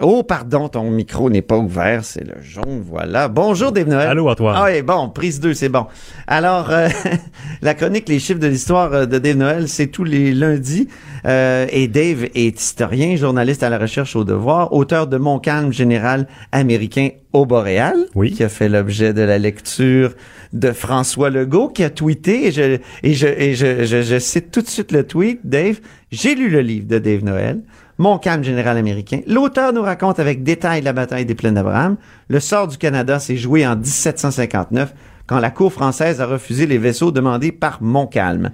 [0.05, 3.29] Oh, pardon, ton micro n'est pas ouvert, c'est le jaune, voilà.
[3.29, 4.09] Bonjour Dave Noël.
[4.09, 4.53] Allô, Antoine.
[4.57, 5.85] Ah oui, bon, prise 2, c'est bon.
[6.27, 6.89] Alors, euh,
[7.61, 10.89] la chronique Les chiffres de l'histoire euh, de Dave Noël, c'est tous les lundis.
[11.25, 15.71] Euh, et Dave est historien, journaliste à la recherche au devoir, auteur de Mon calme
[15.71, 18.31] général américain au Boréal, Oui.
[18.33, 20.15] qui a fait l'objet de la lecture
[20.51, 24.51] de François Legault, qui a tweeté, et je, et je, et je, je, je cite
[24.51, 25.79] tout de suite le tweet, Dave,
[26.11, 27.61] j'ai lu le livre de Dave Noël,
[27.99, 29.21] Mon calme général américain.
[29.27, 31.97] L'auteur nous raconte avec détail la bataille des plaines d'Abraham.
[32.27, 34.93] Le sort du Canada s'est joué en 1759,
[35.27, 38.49] quand la cour française a refusé les vaisseaux demandés par Montcalm.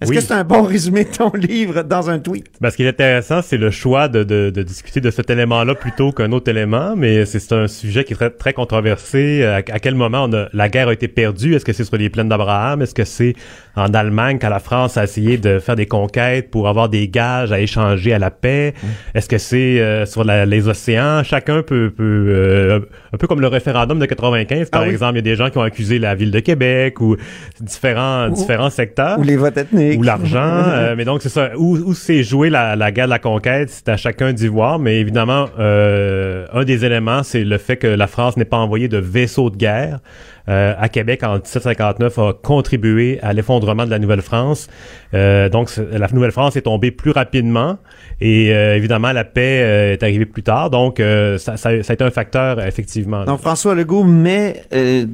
[0.00, 0.16] Est-ce Oui.
[0.16, 2.46] que c'est un bon résumé de ton livre dans un tweet?
[2.60, 5.74] Ben, ce qui est intéressant, c'est le choix de, de, de discuter de cet élément-là
[5.74, 9.44] plutôt qu'un autre élément, mais c'est un sujet qui est très, très controversé.
[9.44, 11.56] À, à quel moment on a- la guerre a été perdue?
[11.56, 12.80] Est-ce que c'est sur les plaines d'Abraham?
[12.80, 13.34] Est-ce que c'est
[13.74, 17.50] en Allemagne quand la France a essayé de faire des conquêtes pour avoir des gages
[17.50, 18.74] à échanger à la paix?
[19.16, 21.24] Est-ce que c'est euh, sur la- les océans?
[21.24, 22.78] Chacun peut, peut euh,
[23.12, 24.90] un peu comme le référendum de 95, par Ah oui.
[24.92, 25.14] exemple.
[25.14, 27.16] Il y a des gens qui ont accusé la ville de Québec ou
[27.60, 29.87] différents, Ou- différents secteurs Ou les votes ethniques?
[29.96, 30.38] Ou l'argent.
[30.66, 31.50] euh, mais donc, c'est ça.
[31.56, 34.78] Où, où c'est joué la, la guerre de la conquête, c'est à chacun d'y voir.
[34.78, 38.88] Mais évidemment, euh, un des éléments, c'est le fait que la France n'ait pas envoyé
[38.88, 40.00] de vaisseaux de guerre
[40.48, 44.68] euh, à Québec en 1759 a contribué à l'effondrement de la Nouvelle-France.
[45.12, 47.76] Euh, donc, la Nouvelle-France est tombée plus rapidement
[48.20, 50.70] et euh, évidemment, la paix euh, est arrivée plus tard.
[50.70, 53.24] Donc, euh, ça, ça, ça a été un facteur, effectivement.
[53.26, 55.04] Donc, François Legault met euh,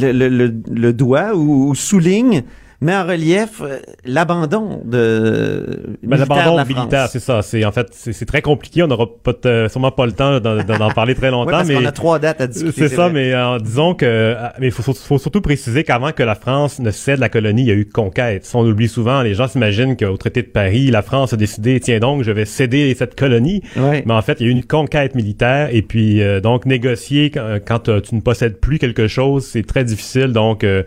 [0.00, 2.42] le, le- le- le doigt ou, ou souligne,
[2.84, 7.42] met en relief euh, l'abandon de Ben, L'abandon la militaire, c'est ça.
[7.42, 8.82] C'est en fait, c'est très compliqué.
[8.82, 11.74] On n'aura pas t- sûrement pas le temps d'en parler très Oui, longtemps, parce mais
[11.74, 12.88] qu'on a trois dates à discuter.
[12.88, 13.12] C'est ça, vrai.
[13.12, 16.78] mais euh, disons que euh, mais il faut, faut surtout préciser qu'avant que la France
[16.78, 18.44] ne cède la colonie, il y a eu conquête.
[18.44, 19.22] Ça, on oublie souvent.
[19.22, 22.44] Les gens s'imaginent qu'au traité de Paris, la France a décidé, tiens donc, je vais
[22.44, 23.62] céder cette colonie.
[23.76, 27.30] Mais en fait, il y a eu une conquête militaire et puis euh, donc négocier
[27.30, 30.28] quand, quand, euh, tu ne possèdes plus quelque chose, c'est très difficile.
[30.28, 30.82] Donc, euh,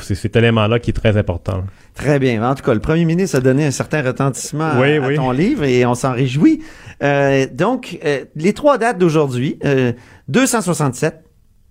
[0.00, 1.64] c'est cet élément-là qui est très important.
[1.94, 2.48] Très bien.
[2.48, 5.16] En tout cas, le premier ministre a donné un certain retentissement à- Oui, à, oui.
[5.16, 6.62] ton livre et on s'en réjouit.
[7.02, 9.92] Euh, donc, euh, les trois dates d'aujourd'hui, euh,
[10.28, 11.24] 267,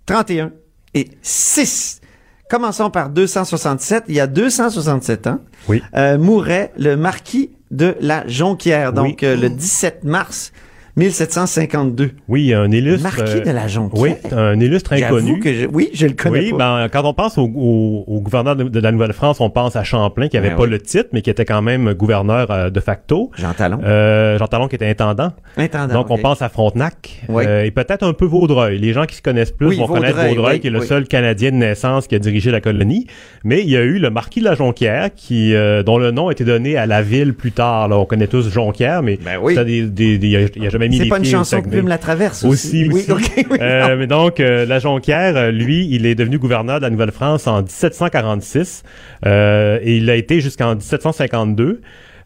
[0.05, 0.51] 31
[0.93, 2.01] et 6.
[2.49, 4.05] Commençons par 267.
[4.07, 5.81] Il y a 267 ans, Oui.
[5.95, 10.51] euh, mourait le marquis de la Jonquière, donc euh, le 17 mars
[10.99, 12.11] 1752.
[12.27, 13.03] Oui, un illustre.
[13.03, 14.01] Marquis euh, de la Jonquière.
[14.01, 15.39] Oui, un illustre inconnu.
[15.39, 16.57] que je, oui, je le connais Oui, pas.
[16.83, 19.83] ben, quand on pense au, au- au gouverneur de, de la Nouvelle-France, on pense à
[19.83, 20.69] Champlain, qui avait Ben pas oui.
[20.69, 23.31] le titre, mais qui était quand même gouverneur euh, de facto.
[23.37, 23.79] Jean Talon.
[23.83, 25.31] Euh, Jean Talon qui était intendant.
[25.57, 27.23] Intendant, Donc, on pense à Frontenac.
[27.29, 27.43] Oui.
[27.47, 28.77] Euh, et peut-être un peu Vaudreuil.
[28.79, 30.81] Les gens qui se connaissent plus Oui, vont connaître Vaudreuil, Vaudreuil, oui, qui est le
[30.81, 33.07] seul Canadien de naissance qui a dirigé la colonie.
[33.43, 35.53] Mais il y a eu le marquis de la Jonquière, qui,
[35.85, 37.87] dont le nom a été donné à la ville plus tard.
[37.87, 40.97] Là, on connaît tous Jonquière, mais Ben des- des- il a, il a jamais mis
[40.97, 41.69] C'est pas une chanson que.
[41.69, 43.11] Plume la traverse Aussi, aussi.
[43.11, 43.29] aussi.
[43.37, 43.57] Oui, oui.
[43.61, 47.47] Euh, mais donc, euh, la Jonquière, euh, lui, il est devenu gouverneur de la Nouvelle-France
[47.47, 48.83] en 1746
[49.25, 51.81] euh, et il a été jusqu'en 1752.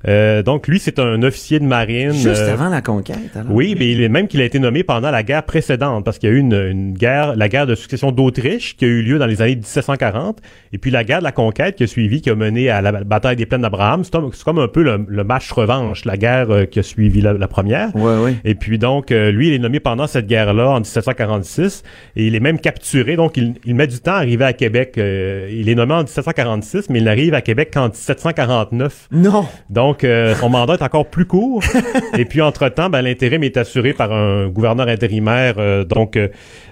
[0.08, 2.12] Euh, donc, lui, c'est un officier de marine.
[2.12, 3.52] Juste euh, avant la conquête, alors.
[3.52, 6.30] oui, mais il est même qu'il a été nommé pendant la guerre précédente, parce qu'il
[6.30, 9.18] y a eu une, une guerre, la guerre de succession d'Autriche, qui a eu lieu
[9.20, 10.40] dans les années 1740,
[10.74, 12.92] et puis la guerre de la conquête qui a suivi, qui a mené à la
[12.92, 14.04] bataille des plaines d'Abraham.
[14.04, 16.84] C'est comme, c'est comme un peu le, le match revanche, la guerre euh, qui a
[16.84, 17.96] suivi la, la première.
[17.96, 18.36] Ouais, ouais.
[18.44, 21.84] Et puis donc, euh, lui, il est nommé pendant cette guerre-là, en 1746,
[22.16, 23.16] et il est même capturé.
[23.16, 24.96] Donc, il, il met du temps à arriver à Québec.
[24.98, 29.08] Euh, il est nommé en 1746, mais il n'arrive à Québec qu'en 1749.
[29.12, 29.46] Non.
[29.70, 31.64] Donc, euh, son mandat est encore plus court.
[32.18, 36.30] Et puis, entre-temps, ben, l'intérim est assuré par un gouverneur intérimaire, euh, donc euh,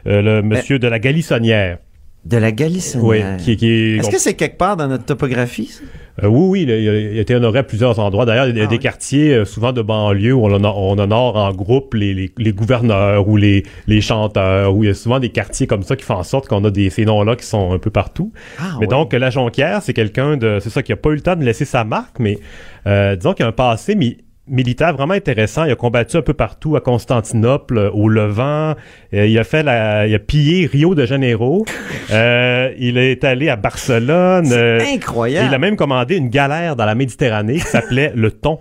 [0.07, 1.77] euh, le monsieur de la Galissonnière.
[2.23, 3.35] De la Galissonière.
[3.37, 3.95] Oui, qui, qui est...
[3.97, 5.81] Est-ce que c'est quelque part dans notre topographie, ça?
[6.23, 8.25] Euh, oui, oui, il a, il a- il a été honoré à plusieurs endroits.
[8.25, 8.79] D'ailleurs, il y a Ah des oui.
[8.79, 12.51] quartiers, euh, souvent de banlieue, où on honore, on honore en groupe les, les, les
[12.53, 16.03] gouverneurs ou les, les chanteurs, où il y a souvent des quartiers comme ça qui
[16.03, 18.31] font en sorte qu'on a des, ces noms-là qui sont un peu partout.
[18.59, 20.59] Ah, mais donc, la Jonquière, c'est quelqu'un de...
[20.61, 22.37] C'est ça, qui a pas eu le temps de laisser sa marque, mais
[22.85, 24.17] euh, disons qu'il a un passé mi-
[24.51, 25.63] militaire vraiment intéressant.
[25.65, 28.75] Il a combattu un peu partout à Constantinople, euh, au Levant.
[29.13, 30.07] Euh, il a fait la...
[30.07, 31.65] Il a pillé Rio de Janeiro.
[32.11, 34.51] Euh, il est allé à Barcelone.
[34.51, 35.47] et Incroyable.
[35.49, 38.59] il a même commandé une galère dans la Méditerranée qui s'appelle le Thon.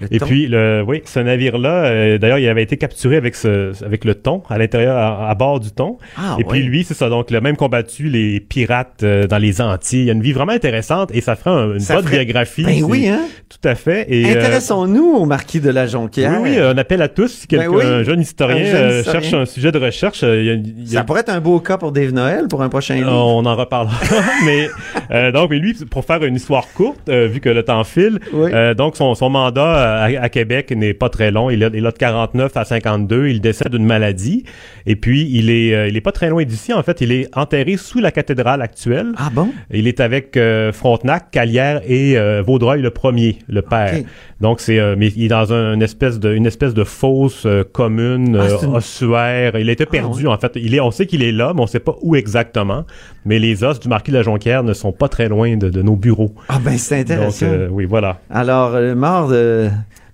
[0.00, 3.72] Le Et puis, le, oui, ce navire-là, euh, d'ailleurs, il avait été capturé avec ce,
[3.84, 5.98] avec le thon, à l'intérieur, à, à bord du thon.
[6.16, 7.08] Ah, et puis lui, c'est ça.
[7.08, 10.04] Donc, il a même combattu les pirates euh, dans les Antilles.
[10.04, 12.64] Il a une vie vraiment intéressante et ça ferait un- une Ça bonne ferait- biographie.
[12.64, 13.22] Ben oui, hein?
[13.48, 14.06] Tout à fait.
[14.08, 16.32] Et, euh, Intéressons-nous au marquis de la Jonquière.
[16.40, 17.28] oui, oui, un appel à tous.
[17.32, 19.20] Si quelqu'un, Ben oui, un jeune historien, un jeune historien.
[19.20, 21.76] cherche un sujet de recherche, y a- y a- Ça pourrait être un beau cas
[21.78, 23.10] pour Dave Noël pour un prochain livre.
[23.12, 23.96] on en reparlera.
[24.44, 28.50] mais donc, mais lui, pour faire une histoire courte, vu que le temps file, Oui.
[28.76, 31.50] donc son, son mandat à, à Québec n'est pas très long.
[31.50, 33.28] Il a, il a de 49 à 52.
[33.28, 34.44] Il décède d'une maladie.
[34.86, 36.72] Et puis, il est, euh, il est pas très loin d'ici.
[36.72, 39.12] En fait, il est enterré sous la cathédrale actuelle.
[39.16, 39.50] Ah bon?
[39.72, 43.94] Il est avec euh, Frontenac, Calière et euh, Vaudreuil le premier, le père.
[44.40, 48.36] Donc c'est, mais il est dans un- une espèce de, une espèce de fosse commune,
[48.40, 49.56] Ah, une- ossuaire.
[49.58, 50.52] Il a été perdu en fait.
[50.56, 52.84] Il est, on sait qu'il est là, mais on sait pas où exactement.
[53.24, 55.82] Mais les os du marquis de la Jonquière ne sont pas très loin de, de
[55.82, 56.34] nos bureaux.
[56.48, 57.46] Ah ben c'est intéressant.
[57.70, 58.20] oui, voilà.
[58.30, 59.68] Alors, mort de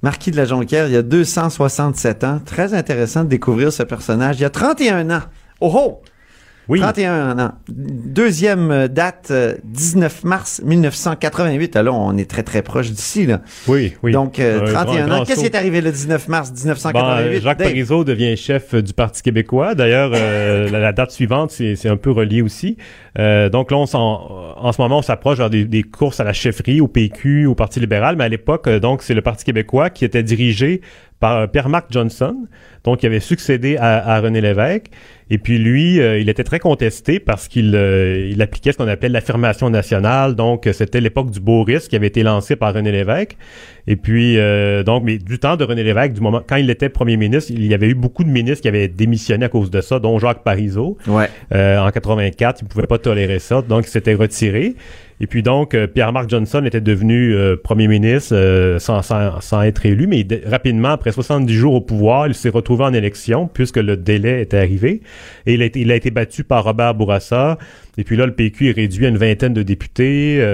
[0.04, 2.38] Marquis de la Jonquière, il y a 267 ans.
[2.44, 4.38] Très intéressant de découvrir ce personnage.
[4.38, 5.22] Il y a 31 ans.
[5.62, 6.02] Oh oh!
[6.68, 6.80] Oui.
[6.80, 7.52] 31 ans.
[7.68, 11.76] Deuxième euh, date, euh, 19 mars 1988.
[11.76, 13.40] Alors, on est très, très proche d'ici, là.
[13.68, 14.12] Oui, oui.
[14.12, 15.08] Donc, euh, Un 31 grand- ans.
[15.16, 17.36] grand Qu'est-ce qui est arrivé le 19 mars Bon, 1988?
[17.36, 17.68] euh, Jacques Dave?
[17.68, 19.74] Parizeau devient chef euh, du Parti québécois.
[19.74, 22.76] D'ailleurs, euh, la, la date suivante, c'est un peu relié aussi.
[23.18, 26.24] Euh, donc là, on s'en- en ce moment, on s'approche vers des, des courses à
[26.24, 28.16] la chefferie, au PQ, au Parti libéral.
[28.16, 30.80] Mais à l'époque, euh, donc, c'est le Parti québécois qui était dirigé
[31.24, 32.36] par euh, Pierre-Marc Johnson,
[32.84, 34.90] donc qui avait succédé à, à René Lévesque.
[35.30, 38.88] Et puis lui, euh, il était très contesté parce qu'il euh, il appliquait ce qu'on
[38.88, 40.34] appelait l'affirmation nationale.
[40.34, 43.38] Donc, c'était l'époque du beau risque qui avait été lancé par René Lévesque.
[43.86, 46.90] Et puis, euh, donc, mais du temps de René Lévesque, du moment quand il était
[46.90, 49.80] premier ministre, il y avait eu beaucoup de ministres qui avaient démissionné à cause de
[49.80, 50.98] ça, dont Jacques Parizeau.
[51.06, 51.28] Ouais.
[51.52, 54.74] En 84, il pouvait pas tolérer ça, donc il s'était retiré.
[55.20, 59.62] Et puis donc, euh, Pierre-Marc Johnson était devenu euh, premier ministre euh, sans, sans, sans
[59.62, 63.76] être élu, mais rapidement, après 70 jours au pouvoir, il s'est retrouvé en élection puisque
[63.76, 65.02] le délai était arrivé.
[65.46, 67.58] Et il a été, il a été battu par Robert Bourassa.
[67.96, 70.44] Et puis là, le PQ est réduit à une vingtaine de députés.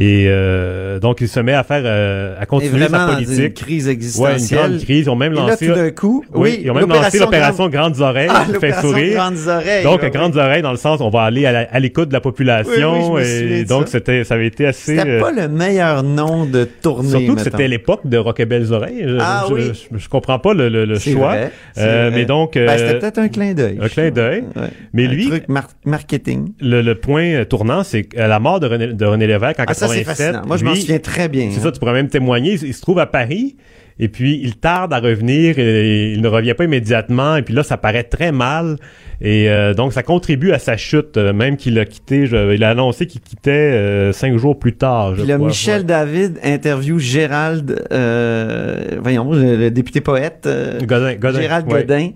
[0.00, 3.24] Et euh, donc, il se met à faire, euh, à continuer vraiment sa dans une
[3.26, 3.54] politique.
[3.54, 4.58] crise Ouais, une existentielle.
[4.58, 4.98] grande crise.
[5.06, 5.66] Ils ont même Et là, lancé...
[5.66, 8.72] tout d'un coup, oui, ils ont même lancé l'opération Grande- Grandes Oreilles, Ah, qui fait
[8.80, 9.14] sourire.
[9.16, 9.82] Grandes Oreilles.
[9.84, 13.12] Donc, ouais, grandes oreilles dans le sens, on va aller à l'écoute de la population.
[13.12, 14.96] Oui, oui, je me souviens et donc, c'était, ça avait été assez.
[14.96, 18.72] C'était pas le meilleur nom de tournée, surtout que c'était l'époque de Rock et Belles
[18.72, 19.04] Oreilles.
[19.04, 19.62] Je, Ah je, oui.
[19.92, 21.28] je, je comprends pas le, le- le choix.
[21.30, 23.78] vrai, Euh, mais donc, Ben, euh, c'était peut-être un clin d'œil.
[23.82, 24.44] un clin d'œil.
[24.56, 24.68] Ouais.
[24.92, 26.52] Mais un lui- truc mar- marketing.
[26.60, 30.04] le, le point tournant, c'est la mort de René, de René Lévesque en Ah, c'est
[30.04, 30.26] 87.
[30.26, 30.46] fascinant.
[30.46, 31.48] Moi, je m'en souviens très bien.
[31.50, 31.62] C'est hein.
[31.64, 32.52] ça, tu pourrais même témoigner.
[32.62, 33.56] Il, se trouve à Paris.
[34.00, 37.64] Et puis, il tarde à revenir, et il ne revient pas immédiatement, et puis là,
[37.64, 38.76] ça paraît très mal,
[39.20, 42.62] et euh, donc ça contribue à sa chute, euh, même qu'il a quitté, je- il
[42.62, 45.32] a annoncé qu'il quittait euh, cinq jours plus tard, je Puis.
[45.34, 45.84] Michel Ouais.
[45.84, 47.84] David interview Gérald,
[49.02, 50.48] voyons, le, le député poète,
[50.82, 51.80] Godin, Godin, Gérald ouais.
[51.80, 52.10] Godin.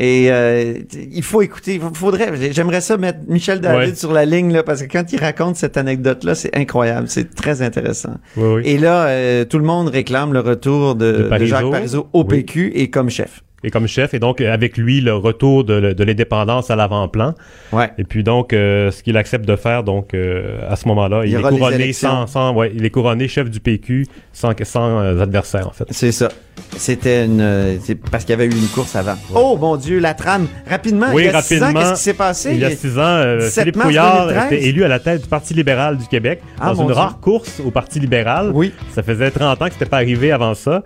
[0.00, 0.74] Et euh,
[1.10, 1.74] il faut écouter.
[1.74, 2.52] il Faudrait.
[2.52, 3.94] J'aimerais ça mettre Michel David Ouais.
[3.96, 7.62] sur la ligne là, parce que quand il raconte cette anecdote-là, c'est incroyable, c'est très
[7.62, 8.14] intéressant.
[8.36, 8.62] Oui, oui.
[8.64, 11.56] Et là, euh, tout le monde réclame le retour de, De de Parizeau.
[11.56, 12.28] Jacques Parizeau au Oui.
[12.28, 13.42] PQ et comme chef.
[13.64, 17.34] Et comme chef, et donc avec lui le retour de, de l'indépendance à l'avant-plan.
[17.72, 17.90] Ouais.
[17.98, 21.34] Et puis donc euh, ce qu'il accepte de faire, donc euh, à ce moment-là, Il
[21.34, 25.66] est couronné sans, sans, ouais, il est couronné chef du PQ sans, sans euh, adversaire
[25.66, 25.84] en fait.
[25.90, 26.28] C'est ça.
[26.76, 27.78] C'était une.
[28.10, 29.14] parce qu'il y avait eu une course avant.
[29.34, 30.46] Oh mon Dieu, la trame.
[30.68, 32.50] Rapidement, Oui, il y a six ans, qu'est-ce qui s'est passé?
[32.52, 34.52] Il y a six ans, 17 Philippe Couillard 2013.
[34.52, 36.94] était élu à la tête du Parti libéral du Québec Ah, dans une Dieu.
[36.94, 38.50] rare course au Parti libéral.
[38.54, 38.72] Oui.
[38.92, 40.82] Ça faisait 30 ans que c'était pas arrivé avant ça.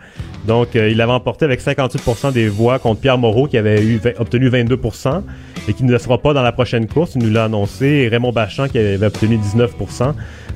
[0.47, 4.49] Donc, il avait emporté avec 58 des voix contre Pierre Moreau qui avait eu, obtenu
[4.51, 5.23] 22%
[5.69, 7.13] et qui ne le sera pas dans la prochaine course.
[7.15, 7.87] Il nous l'a annoncé.
[7.87, 10.13] Et Raymond Bachand qui avait obtenu 19%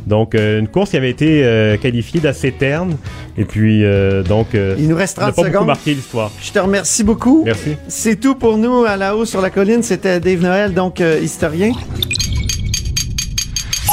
[0.06, 2.96] Donc, euh, une course qui avait été euh, qualifiée d'assez terne.
[3.38, 5.66] Et puis, euh, donc, euh, Il nous reste n'a 30 pas beaucoup secondes.
[5.66, 6.30] marqué l'histoire.
[6.42, 7.42] Je te remercie beaucoup.
[7.44, 7.76] Merci.
[7.88, 9.82] C'est tout pour nous à la haut sur la colline.
[9.82, 11.72] C'était Dave Noël, donc euh, historien.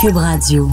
[0.02, 0.70] Cube Radio.